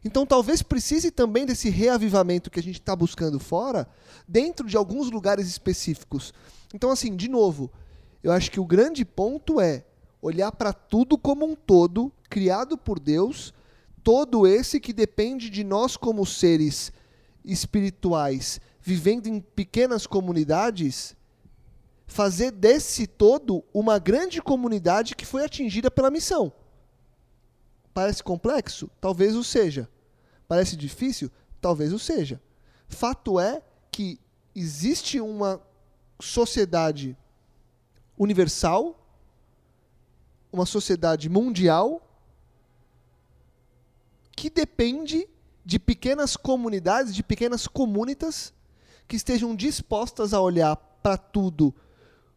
[0.05, 3.89] Então talvez precise também desse reavivamento que a gente está buscando fora,
[4.27, 6.33] dentro de alguns lugares específicos.
[6.73, 7.71] Então, assim, de novo,
[8.23, 9.85] eu acho que o grande ponto é
[10.23, 13.53] olhar para tudo como um todo, criado por Deus,
[14.03, 16.93] todo esse que depende de nós como seres
[17.45, 21.17] espirituais, vivendo em pequenas comunidades,
[22.07, 26.53] fazer desse todo uma grande comunidade que foi atingida pela missão.
[27.93, 28.89] Parece complexo?
[29.01, 29.89] Talvez o seja.
[30.47, 31.31] Parece difícil?
[31.61, 32.41] Talvez o seja.
[32.89, 34.19] Fato é que
[34.55, 35.61] existe uma
[36.21, 37.17] sociedade
[38.19, 38.97] universal,
[40.53, 42.10] uma sociedade mundial,
[44.41, 45.29] que depende
[45.63, 48.55] de pequenas comunidades, de pequenas comunitas
[49.07, 51.75] que estejam dispostas a olhar para tudo,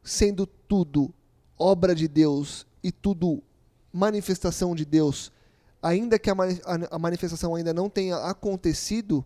[0.04, 1.14] sendo tudo
[1.58, 3.42] obra de Deus e tudo
[3.94, 5.32] manifestação de Deus,
[5.82, 6.60] ainda que a, mani-
[6.92, 9.26] a- manifestação ainda não tenha acontecido,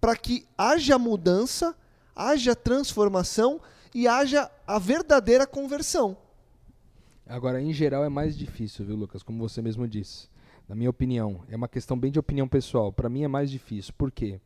[0.00, 1.76] para que haja mudança,
[2.16, 3.60] haja transformação
[3.94, 6.16] e haja a verdadeira conversão.
[7.24, 9.22] Agora, em geral, é mais difícil, viu, Lucas?
[9.22, 10.31] Como você mesmo disse.
[10.72, 12.90] Na minha opinião, é uma questão bem de opinião pessoal.
[12.90, 13.92] Para mim é mais difícil.
[13.92, 14.40] Por quê?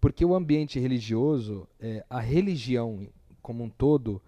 [0.00, 3.06] Porque o ambiente religioso, é, a religião
[3.40, 4.20] como um todo,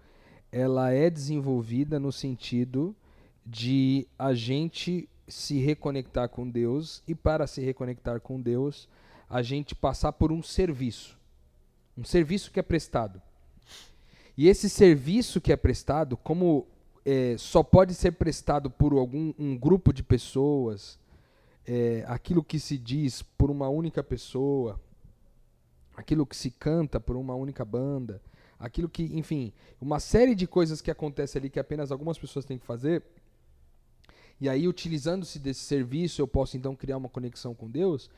[0.49, 2.95] ela é desenvolvida no sentido
[3.45, 8.87] de a gente se reconectar com Deus e para se reconectar com Deus,
[9.29, 11.19] a gente passar por um serviço.
[11.97, 13.21] Um serviço que é prestado.
[14.37, 16.65] E esse serviço que é prestado, como
[17.05, 20.97] é, só pode ser prestado por algum um grupo de pessoas,
[21.67, 24.79] é, aquilo que se diz por uma única pessoa,
[25.95, 28.21] aquilo que se canta por uma única banda,
[28.59, 29.51] aquilo que, enfim,
[29.81, 33.03] uma série de coisas que acontece ali que apenas algumas pessoas têm que fazer.
[34.39, 38.09] E aí, utilizando-se desse serviço, eu posso então criar uma conexão com Deus.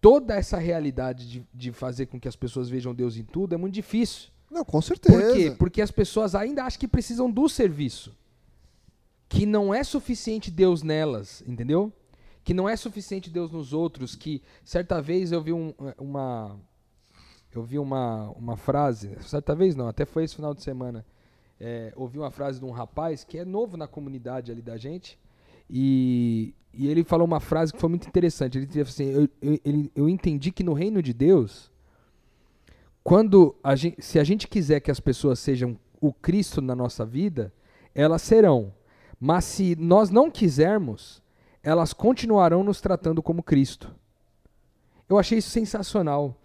[0.00, 3.58] Toda essa realidade de, de fazer com que as pessoas vejam Deus em tudo é
[3.58, 4.30] muito difícil.
[4.50, 5.20] Não, com certeza.
[5.20, 5.50] Por quê?
[5.58, 8.16] Porque as pessoas ainda acham que precisam do serviço.
[9.28, 11.92] Que não é suficiente Deus nelas, entendeu?
[12.50, 14.16] Que não é suficiente Deus nos outros.
[14.16, 16.58] Que certa vez eu vi um, uma.
[17.54, 21.06] Eu vi uma, uma frase, certa vez não, até foi esse final de semana.
[21.60, 25.16] É, ouvi uma frase de um rapaz que é novo na comunidade ali da gente.
[25.70, 28.58] E, e ele falou uma frase que foi muito interessante.
[28.58, 31.70] Ele disse assim: eu, eu, eu entendi que no reino de Deus
[33.04, 37.06] quando a gente, se a gente quiser que as pessoas sejam o Cristo na nossa
[37.06, 37.54] vida,
[37.94, 38.74] elas serão.
[39.20, 41.22] Mas se nós não quisermos,
[41.62, 43.94] elas continuarão nos tratando como Cristo.
[45.08, 46.36] Eu achei isso sensacional.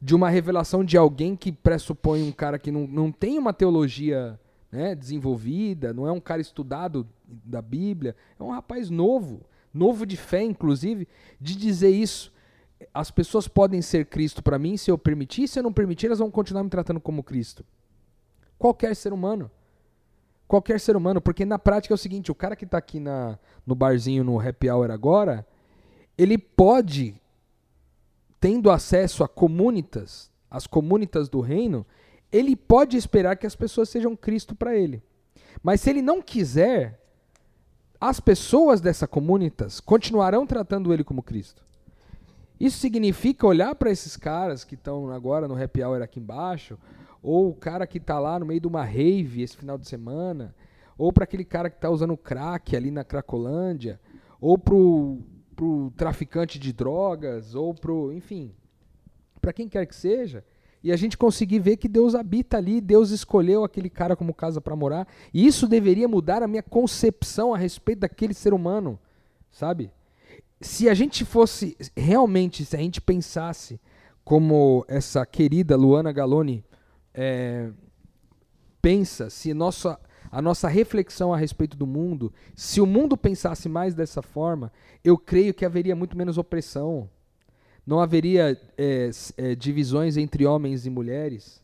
[0.00, 4.38] De uma revelação de alguém que pressupõe um cara que não, não tem uma teologia
[4.70, 9.40] né, desenvolvida, não é um cara estudado da Bíblia, é um rapaz novo,
[9.72, 11.08] novo de fé, inclusive,
[11.40, 12.34] de dizer isso
[12.92, 16.18] as pessoas podem ser Cristo para mim se eu permitir, se eu não permitir, elas
[16.18, 17.64] vão continuar me tratando como Cristo.
[18.58, 19.50] Qualquer ser humano.
[20.46, 23.38] Qualquer ser humano, porque na prática é o seguinte, o cara que está aqui na,
[23.66, 25.46] no barzinho, no happy hour agora,
[26.16, 27.20] ele pode,
[28.38, 31.86] tendo acesso a comunitas, as comunitas do reino,
[32.30, 35.02] ele pode esperar que as pessoas sejam Cristo para ele.
[35.62, 37.00] Mas se ele não quiser,
[38.00, 41.64] as pessoas dessa comunitas continuarão tratando ele como Cristo.
[42.60, 46.78] Isso significa olhar para esses caras que estão agora no happy hour aqui embaixo,
[47.24, 50.54] ou o cara que está lá no meio de uma rave esse final de semana,
[50.96, 54.00] ou para aquele cara que está usando crack ali na Cracolândia,
[54.40, 55.18] ou pro,
[55.56, 58.52] pro traficante de drogas, ou pro, enfim,
[59.40, 60.44] para quem quer que seja,
[60.82, 64.60] e a gente conseguir ver que Deus habita ali, Deus escolheu aquele cara como casa
[64.60, 68.98] para morar, e isso deveria mudar a minha concepção a respeito daquele ser humano,
[69.50, 69.90] sabe?
[70.64, 73.78] se a gente fosse realmente, se a gente pensasse
[74.24, 76.64] como essa querida Luana Galoni
[77.14, 77.70] é,
[78.82, 79.98] pensa, se nossa,
[80.30, 84.72] a nossa reflexão a respeito do mundo, se o mundo pensasse mais dessa forma,
[85.02, 87.08] eu creio que haveria muito menos opressão.
[87.86, 91.62] Não haveria é, é, divisões entre homens e mulheres.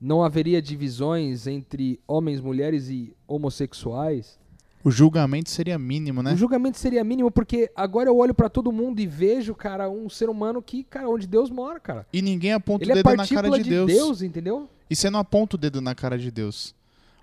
[0.00, 4.38] Não haveria divisões entre homens, mulheres e homossexuais.
[4.82, 6.32] O julgamento seria mínimo, né?
[6.32, 10.08] O julgamento seria mínimo porque agora eu olho para todo mundo e vejo, cara, um
[10.08, 12.06] ser humano que, cara, onde Deus mora, cara.
[12.12, 13.92] E ninguém aponta Ele o dedo é na cara de, de Deus.
[13.92, 14.68] Deus, entendeu?
[14.88, 16.74] E você não aponta o dedo na cara de Deus.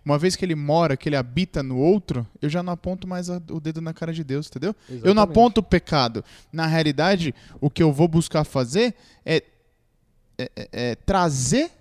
[0.05, 3.29] Uma vez que ele mora, que ele habita no outro, eu já não aponto mais
[3.29, 4.73] a- o dedo na cara de Deus, entendeu?
[4.87, 5.19] Eu não Exatamente.
[5.31, 6.23] aponto o pecado.
[6.53, 8.93] Na realidade, o que eu vou buscar fazer
[9.25, 9.43] é,
[10.37, 11.71] é- é- é trazer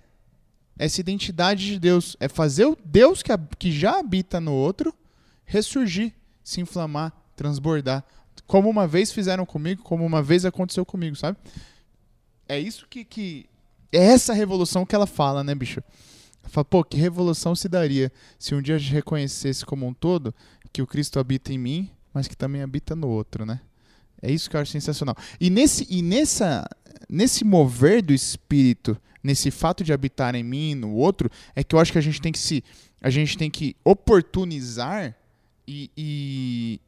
[0.77, 2.17] essa identidade de Deus.
[2.19, 4.93] É fazer o Deus que, que já habita no outro
[5.47, 8.05] ressurgir, se inflamar, transbordar.
[8.45, 11.37] Como uma vez fizeram comigo, como uma vez aconteceu comigo, sabe?
[12.47, 13.03] É isso que.
[13.03, 13.49] que
[13.91, 15.81] é essa revolução que ela fala, né, bicho?
[16.43, 19.93] Ela fala, pô, que revolução se daria se um dia a gente reconhecesse como um
[19.93, 20.35] todo
[20.71, 23.61] que o Cristo habita em mim, mas que também habita no outro, né?
[24.21, 25.15] É isso que eu acho sensacional.
[25.39, 26.67] E nesse, e nessa,
[27.09, 31.75] nesse mover do Espírito, nesse fato de habitar em mim e no outro, é que
[31.75, 32.63] eu acho que a gente tem que se.
[33.01, 35.15] A gente tem que oportunizar
[35.67, 36.81] e, e,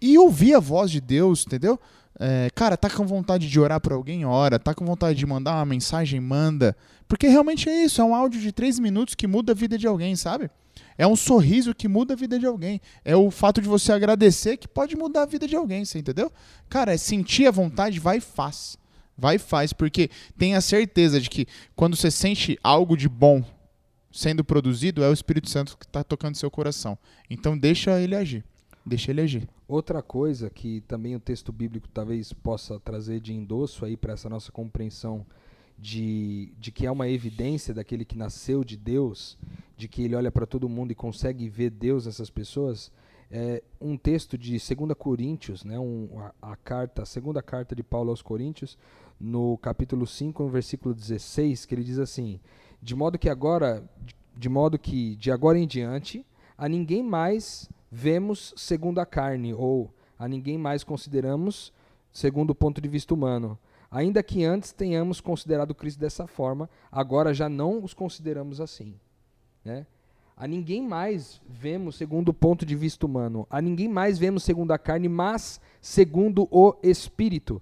[0.00, 1.78] e ouvir a voz de Deus, entendeu?
[2.20, 4.24] É, cara, tá com vontade de orar por alguém?
[4.24, 4.58] Ora.
[4.58, 6.20] Tá com vontade de mandar uma mensagem?
[6.20, 6.76] Manda.
[7.06, 8.00] Porque realmente é isso.
[8.00, 10.50] É um áudio de três minutos que muda a vida de alguém, sabe?
[10.96, 12.80] É um sorriso que muda a vida de alguém.
[13.04, 16.30] É o fato de você agradecer que pode mudar a vida de alguém, você entendeu?
[16.68, 18.76] Cara, é sentir a vontade, vai e faz.
[19.16, 23.44] Vai e faz, porque tenha certeza de que quando você sente algo de bom
[24.10, 26.98] sendo produzido, é o Espírito Santo que está tocando seu coração.
[27.28, 28.44] Então deixa ele agir.
[28.84, 29.48] Deixa ele agir.
[29.66, 34.28] Outra coisa que também o texto bíblico talvez possa trazer de endosso aí para essa
[34.28, 35.26] nossa compreensão
[35.78, 39.38] de, de que é uma evidência daquele que nasceu de Deus,
[39.76, 42.90] de que ele olha para todo mundo e consegue ver Deus nessas pessoas,
[43.30, 47.82] é um texto de 2 Coríntios, né, um, a, a carta, a segunda carta de
[47.82, 48.78] Paulo aos Coríntios,
[49.20, 52.40] no capítulo 5, no versículo 16, que ele diz assim:
[52.80, 53.82] De modo que agora,
[54.36, 56.24] de, modo que de agora em diante,
[56.56, 61.72] a ninguém mais vemos segundo a carne, ou a ninguém mais consideramos
[62.12, 63.58] segundo o ponto de vista humano.
[63.90, 68.94] Ainda que antes tenhamos considerado Cristo dessa forma, agora já não os consideramos assim.
[69.64, 69.86] Né?
[70.36, 74.72] A ninguém mais vemos segundo o ponto de vista humano, a ninguém mais vemos segundo
[74.72, 77.60] a carne, mas segundo o Espírito.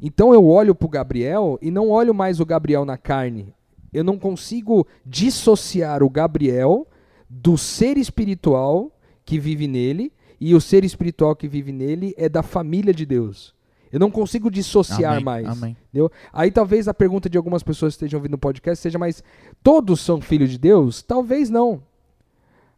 [0.00, 3.54] Então eu olho para o Gabriel e não olho mais o Gabriel na carne.
[3.92, 6.86] Eu não consigo dissociar o Gabriel
[7.28, 8.92] do ser espiritual
[9.24, 13.54] que vive nele, e o ser espiritual que vive nele é da família de Deus.
[13.90, 15.46] Eu não consigo dissociar Amém, mais.
[15.48, 15.76] amém.
[15.88, 16.10] Entendeu?
[16.32, 19.22] Aí talvez a pergunta de algumas pessoas que estejam ouvindo o podcast seja, mas
[19.62, 21.02] todos são filhos de Deus?
[21.02, 21.82] Talvez não.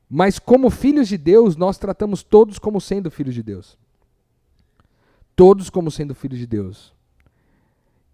[0.09, 3.79] Mas como filhos de Deus, nós tratamos todos como sendo filhos de Deus.
[5.37, 6.93] Todos como sendo filhos de Deus.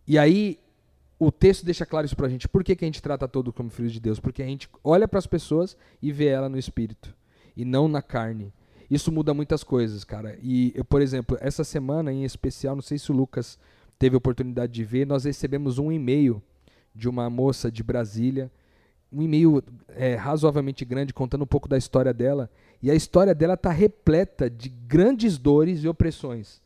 [0.07, 0.59] E aí
[1.19, 2.49] o texto deixa claro isso pra gente.
[2.49, 4.21] Por que, que a gente trata todos como filhos de Deus?
[4.21, 7.15] Porque a gente olha para as pessoas e vê ela no espírito
[7.57, 8.53] e não na carne.
[8.91, 10.39] Isso muda muitas coisas, cara.
[10.43, 13.59] E, eu, por exemplo, essa semana em especial, não sei se o Lucas
[13.99, 16.43] teve a oportunidade de ver, nós recebemos um e-mail
[16.95, 18.51] de uma moça de Brasília,
[19.11, 22.51] um e-mail é, razoavelmente grande contando um pouco da história dela.
[22.83, 26.61] E a história dela está repleta de grandes dores e opressões.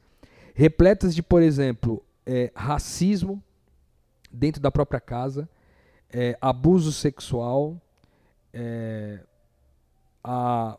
[0.55, 3.43] Repletas de, por exemplo, é, racismo
[4.31, 5.49] dentro da própria casa,
[6.13, 7.81] é, abuso sexual,
[8.53, 9.21] é,
[10.23, 10.79] a,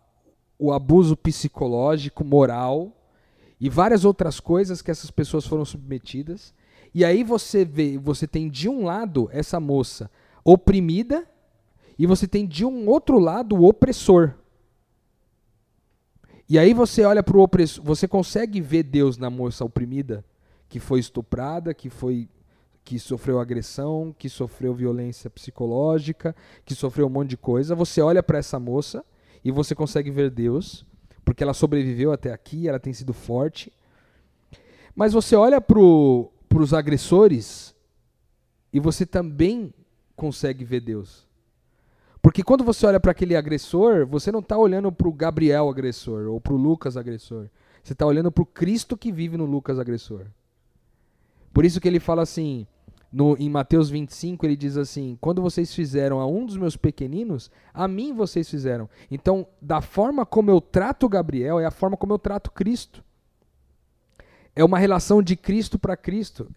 [0.58, 2.92] o abuso psicológico, moral
[3.60, 6.54] e várias outras coisas que essas pessoas foram submetidas.
[6.94, 10.10] E aí você vê, você tem de um lado essa moça
[10.44, 11.28] oprimida
[11.98, 14.34] e você tem de um outro lado o opressor.
[16.50, 20.26] E aí você olha para o opressor, você consegue ver Deus na moça oprimida,
[20.68, 22.28] que foi estuprada, que foi
[22.84, 27.76] que sofreu agressão, que sofreu violência psicológica, que sofreu um monte de coisa.
[27.76, 29.06] Você olha para essa moça
[29.44, 30.86] e você consegue ver Deus,
[31.24, 33.72] porque ela sobreviveu até aqui, ela tem sido forte.
[34.96, 37.76] Mas você olha para os agressores
[38.74, 39.74] e você também
[40.16, 41.28] consegue ver Deus.
[42.22, 46.28] Porque quando você olha para aquele agressor, você não está olhando para o Gabriel agressor
[46.28, 47.48] ou para o Lucas agressor.
[47.84, 50.28] Você está olhando para o Cristo que vive no Lucas agressor.
[51.54, 52.66] Por isso que ele fala assim,
[53.12, 57.52] no, em Mateus 25, ele diz assim: Quando vocês fizeram a um dos meus pequeninos,
[57.74, 58.90] a mim vocês fizeram.
[59.10, 63.04] Então, da forma como eu trato Gabriel, é a forma como eu trato Cristo.
[64.56, 66.50] É uma relação de Cristo para Cristo.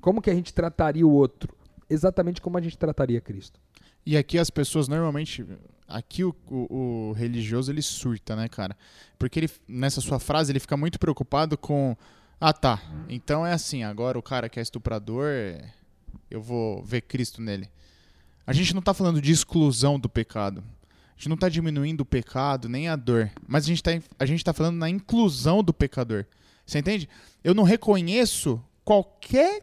[0.00, 1.54] Como que a gente trataria o outro?
[1.88, 3.60] Exatamente como a gente trataria Cristo.
[4.04, 5.46] E aqui as pessoas normalmente.
[5.86, 8.76] Aqui o, o- o religioso ele surta, né, cara?
[9.18, 11.96] Porque ele, nessa sua frase ele fica muito preocupado com.
[12.44, 12.82] Ah, tá.
[13.08, 15.30] Então é assim, agora o cara que é estuprador,
[16.28, 17.70] eu vou ver Cristo nele.
[18.44, 20.58] A gente não tá falando de exclusão do pecado.
[20.58, 23.30] A gente não tá diminuindo o pecado, nem a dor.
[23.46, 23.92] Mas a gente tá,
[24.26, 26.26] gente tá falando na inclusão do pecador.
[26.66, 27.08] Você entende?
[27.44, 29.62] Eu não reconheço qualquer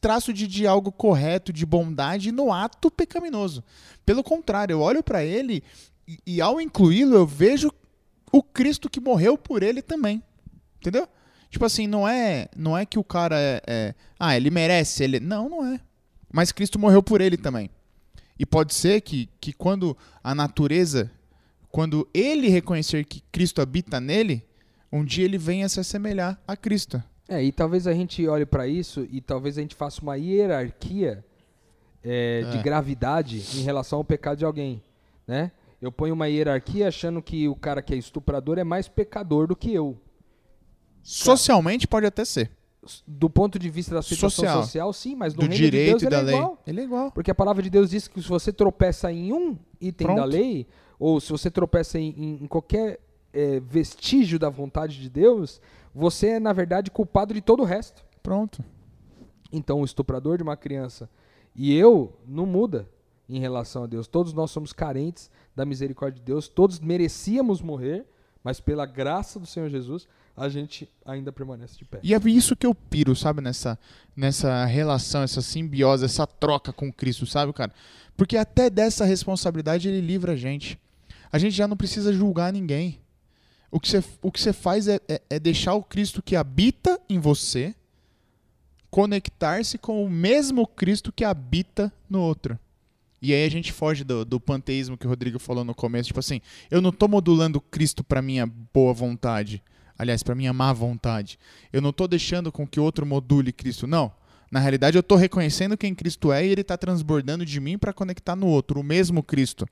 [0.00, 3.62] traço de, de algo correto, de bondade no ato pecaminoso.
[4.06, 5.62] Pelo contrário, eu olho para ele
[6.08, 7.70] e, e ao incluí-lo eu vejo
[8.32, 10.22] o Cristo que morreu por ele também.
[10.80, 11.06] Entendeu?
[11.50, 15.20] Tipo assim, não é, não é que o cara é, é- ah, ele merece, ele
[15.20, 15.80] não, não é.
[16.32, 17.70] Mas Cristo morreu por ele também.
[18.38, 21.10] E pode ser que, que quando a natureza,
[21.70, 24.44] quando ele reconhecer que Cristo habita nele,
[24.92, 27.02] um dia ele venha se assemelhar a Cristo.
[27.28, 31.24] É, e talvez a gente olhe para isso e talvez a gente faça uma hierarquia
[32.04, 32.62] é, de É.
[32.62, 34.82] gravidade em relação ao pecado de alguém,
[35.26, 35.50] né?
[35.82, 39.56] Eu ponho uma hierarquia achando que o cara que é estuprador é mais pecador do
[39.56, 39.96] que eu.
[41.06, 42.50] Socialmente pode até ser.
[43.06, 44.92] Do ponto de vista da situação social, Social.
[44.92, 46.36] sim, mas no Do reino direito de e Deus da ele é lei.
[46.40, 46.62] igual.
[46.66, 47.10] Ele é igual.
[47.12, 50.28] Porque a palavra de Deus diz que se você tropeça em um item da Pronto.
[50.28, 50.66] lei,
[50.98, 53.00] ou se você tropeça em, em- em qualquer
[53.32, 55.60] é, vestígio da vontade de Deus,
[55.94, 58.04] você é, na verdade, culpado de todo o resto.
[58.22, 58.64] Pronto.
[59.52, 61.08] Então, o estuprador de uma criança
[61.54, 62.88] e eu não muda
[63.28, 64.06] em relação a Deus.
[64.06, 68.06] Todos nós somos carentes da misericórdia de Deus, todos merecíamos morrer,
[68.44, 71.98] mas pela graça do Senhor Jesus, a gente ainda permanece de pé.
[72.02, 73.78] E é isso que eu piro, sabe, nessa,
[74.14, 77.72] nessa relação, essa simbiose, essa troca com Cristo, sabe, cara?
[78.16, 80.78] Porque até dessa responsabilidade ele livra a gente.
[81.32, 83.00] A gente já não precisa julgar ninguém.
[83.70, 87.00] O que você, o que você faz é, é, é deixar o Cristo que habita
[87.08, 87.74] em você
[88.90, 92.58] conectar-se com o mesmo Cristo que habita no outro.
[93.20, 96.08] E aí a gente foge do, do panteísmo que o Rodrigo falou no começo.
[96.08, 99.62] Tipo assim, eu não tô modulando Cristo pra minha boa vontade.
[99.98, 101.38] Aliás, pra minha má vontade.
[101.72, 103.86] Eu não tô deixando com que outro module Cristo.
[103.86, 104.12] Não.
[104.50, 107.92] Na realidade, eu tô reconhecendo quem Cristo é e ele tá transbordando de mim pra
[107.92, 109.66] conectar no outro, o mesmo Cristo.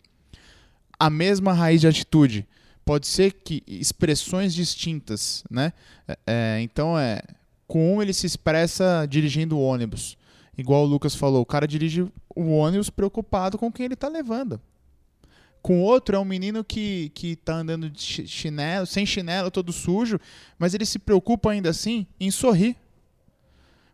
[0.98, 2.46] A mesma raiz de atitude.
[2.84, 5.72] Pode ser que expressões distintas, né?
[6.06, 7.22] É, é, então é
[7.66, 10.18] Com um, ele se expressa dirigindo o ônibus.
[10.56, 14.60] Igual o Lucas falou, o cara dirige o ônibus preocupado com quem ele tá levando.
[15.64, 19.72] Com outro, é um menino que, que tá andando de chi- chinelo, sem chinelo, todo
[19.72, 20.20] sujo,
[20.58, 22.76] mas ele se preocupa ainda assim em sorrir.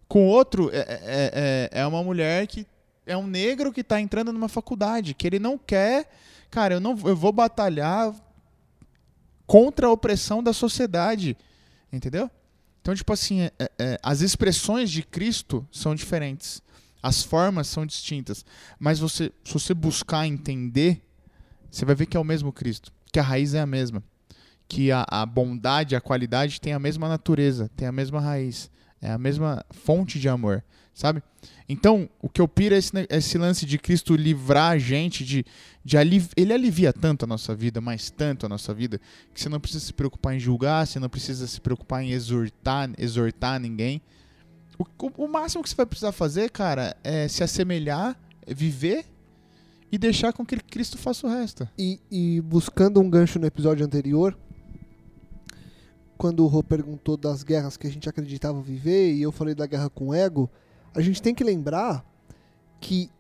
[0.08, 2.66] Com outro, é, é, é, é uma mulher que
[3.06, 6.10] é um negro que tá entrando numa faculdade, que ele não quer.
[6.50, 8.12] Cara, eu, não, eu vou batalhar
[9.46, 11.36] contra a opressão da sociedade.
[11.92, 12.28] Entendeu?
[12.82, 16.60] Então, tipo assim, é- é- é, as expressões de Cristo são diferentes.
[17.00, 18.44] As formas são distintas.
[18.76, 21.00] Mas você, se você buscar entender,
[21.70, 22.92] você vai ver que é o mesmo Cristo.
[23.12, 24.02] Que a raiz é a mesma.
[24.68, 28.70] Que a, a bondade, a qualidade tem a mesma natureza, tem a mesma raiz.
[29.02, 30.62] É a mesma fonte de amor,
[30.92, 31.22] sabe?
[31.66, 35.42] Então, o que eu piro é esse, esse lance de Cristo livrar a gente de.
[35.82, 39.00] de aliv ele alivia tanto a nossa vida, mas tanto a nossa vida,
[39.32, 42.90] que você não precisa se preocupar em julgar, você não precisa se preocupar em exortar,
[42.98, 44.02] exortar ninguém.
[44.78, 48.14] O, o- o máximo que você vai precisar fazer, cara, é se assemelhar,
[48.46, 49.06] viver
[49.90, 51.68] e deixar com que Cristo faça o resto.
[51.78, 54.36] E, e buscando um gancho no episódio anterior,
[56.16, 59.66] quando o Rô perguntou das guerras que a gente acreditava viver e eu falei da
[59.66, 60.50] guerra com o ego,
[60.94, 62.04] a gente tem que lembrar
[62.80, 63.10] que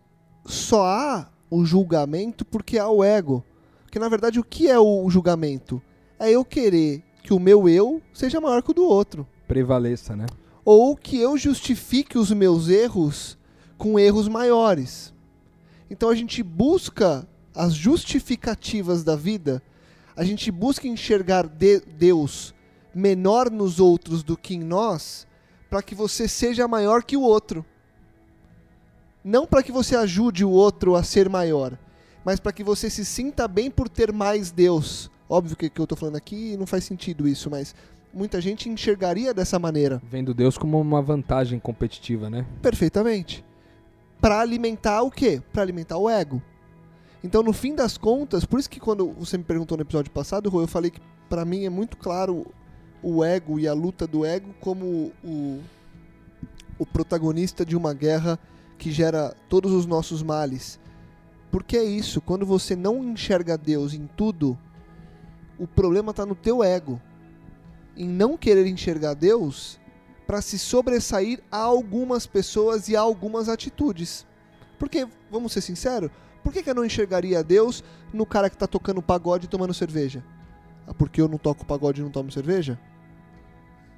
[0.44, 3.44] só há o julgamento porque há o ego.
[3.82, 5.82] Porque na verdade o que é o julgamento?
[6.18, 9.26] É eu querer que o meu eu seja maior que o do outro.
[9.48, 10.26] Prevaleça, né?
[10.64, 13.36] Ou que eu justifique os meus erros
[13.76, 15.12] com erros maiores.
[15.90, 19.60] Então a gente busca as justificativas da vida,
[20.16, 22.54] a gente busca enxergar de- Deus
[22.94, 25.26] menor nos outros do que em nós,
[25.68, 27.64] para que você seja maior que o outro.
[29.24, 31.78] Não para que você ajude o outro a ser maior,
[32.24, 35.10] mas para que você se sinta bem por ter mais Deus.
[35.28, 37.74] Óbvio que o que eu estou falando aqui não faz sentido isso, mas
[38.12, 40.00] muita gente enxergaria dessa maneira.
[40.10, 42.44] Vendo Deus como uma vantagem competitiva, né?
[42.62, 43.44] Perfeitamente.
[44.20, 45.42] Para alimentar o quê?
[45.52, 46.42] Para alimentar o ego.
[47.22, 50.48] Então, no fim das contas, por isso que quando você me perguntou no episódio passado,
[50.48, 52.46] Rô, eu falei que para mim é muito claro
[53.02, 55.60] o ego e a luta do ego como o,
[56.78, 58.38] o protagonista de uma guerra
[58.78, 60.78] que gera todos os nossos males.
[61.50, 64.56] Porque é isso, quando você não enxerga Deus em tudo,
[65.58, 67.00] o problema está no teu ego.
[67.96, 69.79] Em não querer enxergar Deus
[70.30, 74.24] para se sobressair a algumas pessoas e a algumas atitudes.
[74.78, 76.08] Porque, vamos ser sinceros,
[76.44, 77.82] por que, que eu não enxergaria Deus
[78.14, 80.22] no cara que tá tocando pagode e tomando cerveja?
[80.86, 82.78] Ah, porque eu não toco pagode e não tomo cerveja?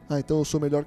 [0.08, 0.86] Ah, então eu sou melhor.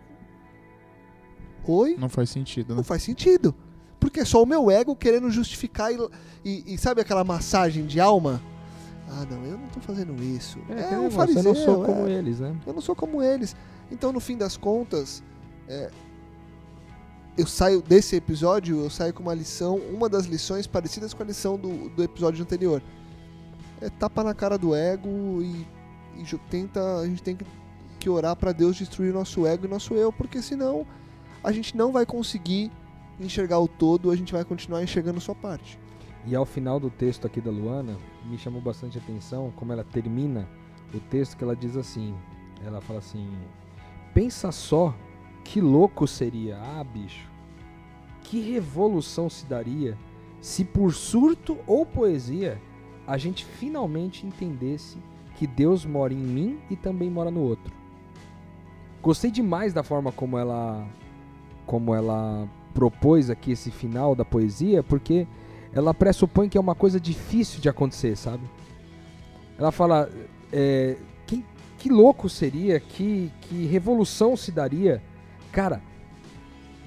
[1.67, 1.95] Oi?
[1.95, 2.77] Não faz sentido, né?
[2.77, 3.53] Não faz sentido.
[3.99, 5.99] Porque é só o meu ego querendo justificar e,
[6.43, 8.41] e- e sabe aquela massagem de alma?
[9.07, 10.57] Ah, não, eu não tô fazendo isso.
[10.69, 11.43] É, É, um fariseu.
[11.43, 11.85] eu não sou é.
[11.85, 12.55] como eles, né?
[12.65, 13.55] Eu não sou como eles.
[13.91, 15.23] Então, no fim das contas,
[15.67, 15.91] é,
[17.37, 21.25] eu saio desse episódio, eu saio com uma lição, uma das lições parecidas com a
[21.25, 22.81] lição do, do episódio anterior.
[23.81, 25.67] É tapa na cara do ego e,
[26.17, 27.45] e tenta, a gente tem que,
[27.99, 30.87] que orar para Deus destruir nosso ego e nosso eu, porque senão
[31.43, 32.71] a gente não vai conseguir
[33.19, 35.77] enxergar o todo, a gente vai continuar enxergando sua parte.
[36.25, 40.47] E ao final do texto aqui da Luana, me chamou bastante atenção como ela termina
[40.93, 42.15] o texto que ela diz assim,
[42.65, 43.29] ela fala assim:
[44.13, 44.95] "Pensa só
[45.45, 47.29] que louco seria, ah, bicho.
[48.23, 49.97] Que revolução se daria
[50.41, 52.61] se por surto ou poesia
[53.07, 54.97] a gente finalmente entendesse
[55.37, 57.73] que Deus mora em mim e também mora no outro."
[59.01, 60.85] Gostei demais da forma como ela
[61.65, 65.25] como ela propôs aqui esse final da poesia, porque
[65.73, 68.43] ela pressupõe que é uma coisa difícil de acontecer, sabe?
[69.57, 70.09] Ela fala,
[70.51, 71.43] é, que,
[71.77, 75.01] que louco seria, que, que revolução se daria.
[75.55, 75.81] Cara,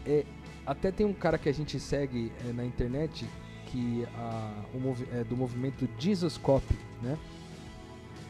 [0.05, 0.27] é,
[0.67, 3.25] até tem um cara que a gente segue é, na internet,
[3.65, 7.17] que a, movi- é do movimento Jesus Copy, né?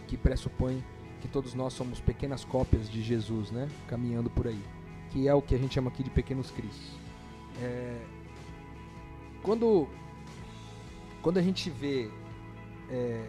[0.06, 0.80] Que pressupõe
[1.20, 3.68] que todos nós somos pequenas cópias de Jesus, né?
[3.88, 4.62] Caminhando por aí.
[5.10, 6.92] Que é o que a gente chama aqui de pequenos cristos.
[7.60, 8.00] É,
[9.42, 9.88] quando
[11.20, 12.08] quando a gente vê
[12.88, 13.26] é,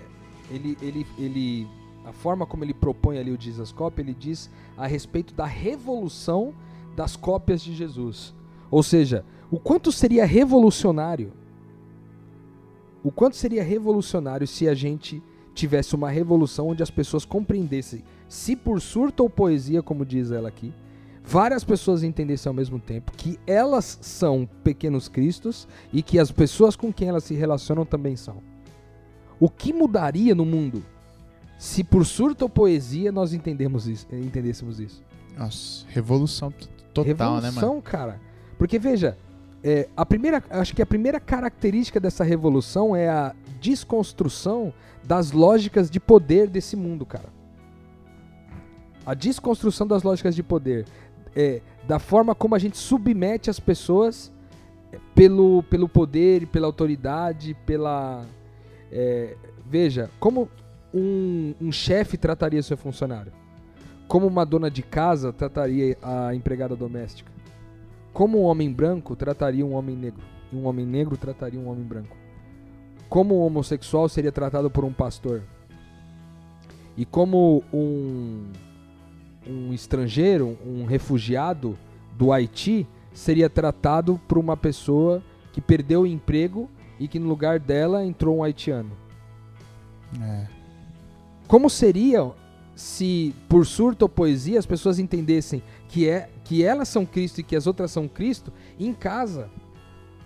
[0.51, 1.67] ele, ele, ele
[2.05, 4.47] a forma como ele propõe ali o Jesus Copy, ele diz
[4.77, 6.53] a respeito da revolução
[6.99, 8.35] das cópias de Jesus.
[8.69, 11.31] Ou seja, o quanto seria revolucionário
[13.01, 15.23] o quanto seria revolucionário se a gente
[15.53, 20.49] tivesse uma revolução onde as pessoas compreendessem, se por surto ou poesia, como diz ela
[20.49, 20.73] aqui,
[21.23, 26.75] várias pessoas entendessem ao mesmo tempo que elas são pequenos cristos e que as pessoas
[26.75, 28.43] com quem elas se relacionam também são.
[29.39, 30.83] O que mudaria no mundo
[31.57, 35.01] se por surto ou poesia nós entendemos isso, entendêssemos isso?
[35.37, 36.51] Nossa, revolução
[36.93, 37.81] Total, né, revolução, mano?
[37.81, 38.19] cara.
[38.57, 39.17] Porque veja,
[39.63, 44.73] é, a primeira, acho que a primeira característica dessa revolução é a desconstrução
[45.03, 47.29] das lógicas de poder desse mundo, cara.
[49.05, 50.85] A desconstrução das lógicas de poder,
[51.35, 54.31] é, da forma como a gente submete as pessoas
[54.91, 58.25] é, pelo, pelo poder, pela autoridade, pela
[58.91, 59.35] é,
[59.65, 60.49] veja como
[60.93, 63.31] um, um chefe trataria seu funcionário,
[64.09, 67.31] como uma dona de casa trataria a empregada doméstica.
[68.11, 70.23] Como um homem branco trataria um homem negro.
[70.51, 72.17] E um homem negro trataria um homem branco.
[73.07, 75.43] Como um homossexual seria tratado por um pastor.
[76.97, 78.51] E como um,
[79.47, 81.77] um estrangeiro, um refugiado
[82.17, 85.21] do Haiti, seria tratado por uma pessoa
[85.53, 86.67] que perdeu o emprego
[86.99, 88.91] e que no lugar dela entrou um haitiano.
[90.19, 90.47] É.
[91.47, 92.33] Como seria
[92.79, 97.43] se, por surto ou poesia, as pessoas entendessem que, é, que elas são Cristo e
[97.43, 99.49] que as outras são Cristo em casa,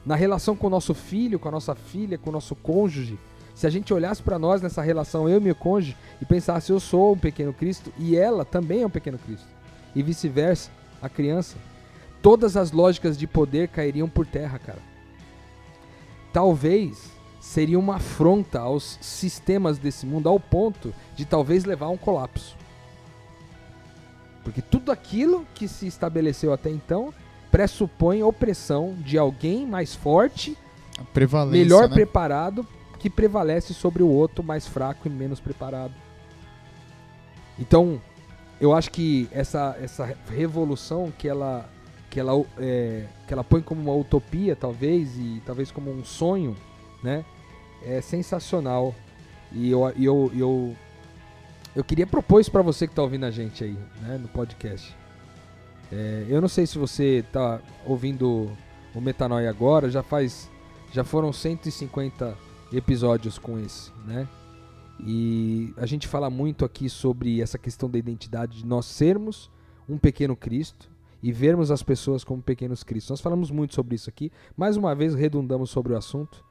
[0.05, 3.17] na relação com o nosso filho, com a nossa filha, com o nosso cônjuge?
[3.55, 6.79] Se a gente olhasse para nós nessa relação, eu e meu cônjuge, e pensasse, eu
[6.79, 9.47] sou um pequeno Cristo e ela também é um pequeno Cristo,
[9.95, 10.69] e vice-versa,
[11.01, 11.57] a criança,
[12.21, 14.81] todas as lógicas de poder cairiam por terra, cara.
[16.31, 17.12] Talvez
[17.43, 22.55] seria uma afronta aos sistemas desse mundo ao ponto de talvez levar a um colapso.
[24.45, 27.13] Porque tudo aquilo que se estabeleceu até então
[27.51, 30.57] pressupõe opressão de alguém mais forte,
[31.51, 31.95] melhor né?
[31.95, 32.65] preparado,
[32.97, 35.93] que prevalece sobre o outro mais fraco e menos preparado.
[37.59, 38.01] Então,
[38.59, 41.69] eu acho que essa, essa revolução que ela,
[42.09, 46.55] que, ela, é, que ela põe como uma utopia, talvez, e talvez como um sonho,
[47.03, 47.25] né?
[47.85, 48.93] É sensacional.
[49.51, 50.75] E eu, eu, eu,
[51.75, 54.95] eu queria propor isso pra você que tá ouvindo a gente aí, né, no podcast.
[55.91, 58.51] É, eu não sei se você tá ouvindo
[58.95, 60.49] o Metanoia agora, já faz.
[60.91, 62.37] Já foram 150
[62.71, 64.27] episódios com esse, né?
[64.99, 69.49] E a gente fala muito aqui sobre essa questão da identidade de nós sermos
[69.89, 70.89] um pequeno Cristo
[71.21, 73.09] e vermos as pessoas como pequenos Cristos.
[73.09, 74.31] Nós falamos muito sobre isso aqui.
[74.55, 76.43] Mais uma vez redundamos sobre o assunto,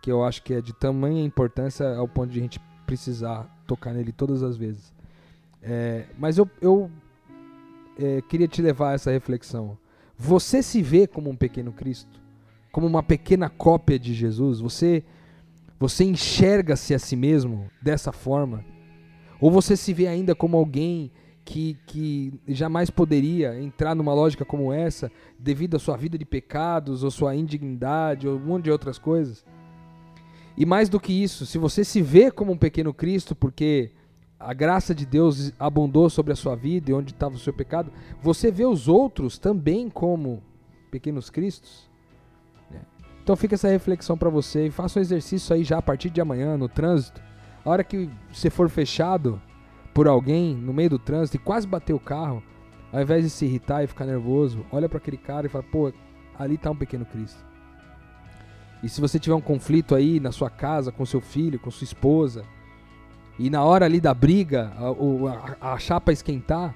[0.00, 3.92] que eu acho que é de tamanha importância ao ponto de a gente precisar tocar
[3.92, 4.92] nele todas as vezes.
[5.62, 6.90] É, mas eu, eu
[7.98, 9.76] é, queria te levar a essa reflexão.
[10.16, 12.20] Você se vê como um pequeno Cristo?
[12.72, 14.60] Como uma pequena cópia de Jesus?
[14.60, 15.04] Você
[15.78, 18.62] você enxerga-se a si mesmo dessa forma?
[19.40, 21.10] Ou você se vê ainda como alguém
[21.42, 27.02] que, que jamais poderia entrar numa lógica como essa devido à sua vida de pecados,
[27.02, 29.42] ou sua indignidade, ou um monte de outras coisas?
[30.60, 33.92] E mais do que isso, se você se vê como um pequeno Cristo, porque
[34.38, 37.90] a graça de Deus abundou sobre a sua vida e onde estava o seu pecado,
[38.20, 40.42] você vê os outros também como
[40.90, 41.88] pequenos Cristos?
[43.22, 46.20] Então fica essa reflexão para você e faça um exercício aí já a partir de
[46.20, 47.22] amanhã no trânsito.
[47.64, 49.40] A hora que você for fechado
[49.94, 52.42] por alguém no meio do trânsito e quase bater o carro,
[52.92, 55.90] ao invés de se irritar e ficar nervoso, olha para aquele cara e fala: "Pô,
[56.38, 57.49] ali tá um pequeno Cristo".
[58.82, 61.84] E se você tiver um conflito aí na sua casa com seu filho, com sua
[61.84, 62.44] esposa,
[63.38, 66.74] e na hora ali da briga, a, a- a chapa esquentar,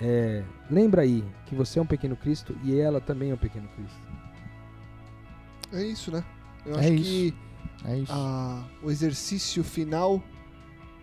[0.00, 3.68] é, lembra aí que você é um pequeno Cristo e ela também é um pequeno
[3.68, 4.00] Cristo.
[5.72, 6.24] É isso, né?
[6.64, 7.04] Eu É acho isso.
[7.04, 7.34] que
[7.84, 8.12] É isso.
[8.12, 10.22] a- o exercício final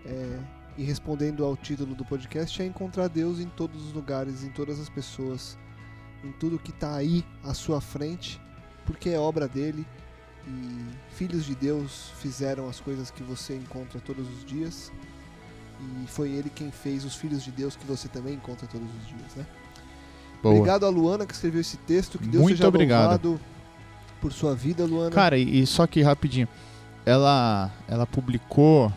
[0.05, 0.39] é,
[0.77, 4.79] e respondendo ao título do podcast é encontrar Deus em todos os lugares, em todas
[4.79, 5.57] as pessoas,
[6.23, 8.39] em tudo que está aí à sua frente,
[8.85, 9.85] porque é obra dele
[10.47, 14.91] e filhos de Deus fizeram as coisas que você encontra todos os dias
[16.03, 19.07] e foi ele quem fez os filhos de Deus que você também encontra todos os
[19.07, 19.45] dias, né?
[20.41, 20.55] Boa.
[20.55, 23.39] Obrigado a Luana que escreveu esse texto, que Deus Muito seja obrigado.
[24.19, 25.11] por sua vida, Luana.
[25.11, 26.47] Cara, e, e só que rapidinho,
[27.05, 28.91] ela, ela publicou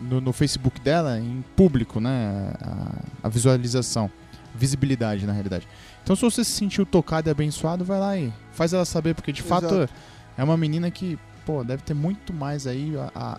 [0.00, 4.10] no, no Facebook dela, em público, né, a, a visualização,
[4.54, 5.66] visibilidade na realidade.
[6.02, 9.32] Então se você se sentiu tocado e abençoado, vai lá e faz ela saber, porque
[9.32, 9.92] de fato Exato.
[10.36, 13.32] é uma menina que, pô, deve ter muito mais aí a, a-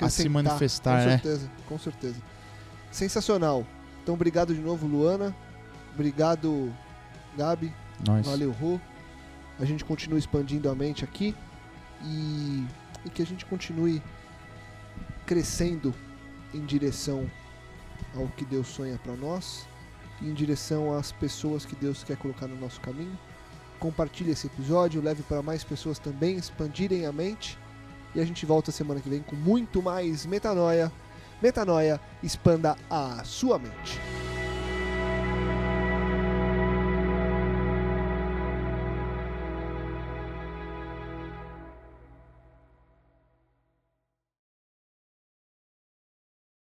[0.00, 1.12] a- a- se manifestar, com né?
[1.18, 2.16] certeza, com certeza.
[2.90, 3.66] Sensacional.
[4.02, 5.34] Então, obrigado de novo, Luana.
[5.94, 6.72] Obrigado,
[7.36, 7.72] Gabi.
[8.06, 8.26] Nós.
[8.26, 8.78] Valeu, Rô.
[9.60, 11.34] A gente continua expandindo a mente aqui
[12.02, 12.66] e,
[13.04, 14.02] e que a gente continue
[15.26, 15.94] crescendo
[16.52, 17.30] em direção
[18.16, 19.66] ao que Deus sonha para nós
[20.28, 23.18] em direção às pessoas que Deus quer colocar no nosso caminho.
[23.78, 27.58] Compartilhe esse episódio, leve para mais pessoas também expandirem a mente.
[28.14, 30.92] E a gente volta semana que vem com muito mais metanoia.
[31.42, 34.00] Metanoia, expanda a sua mente.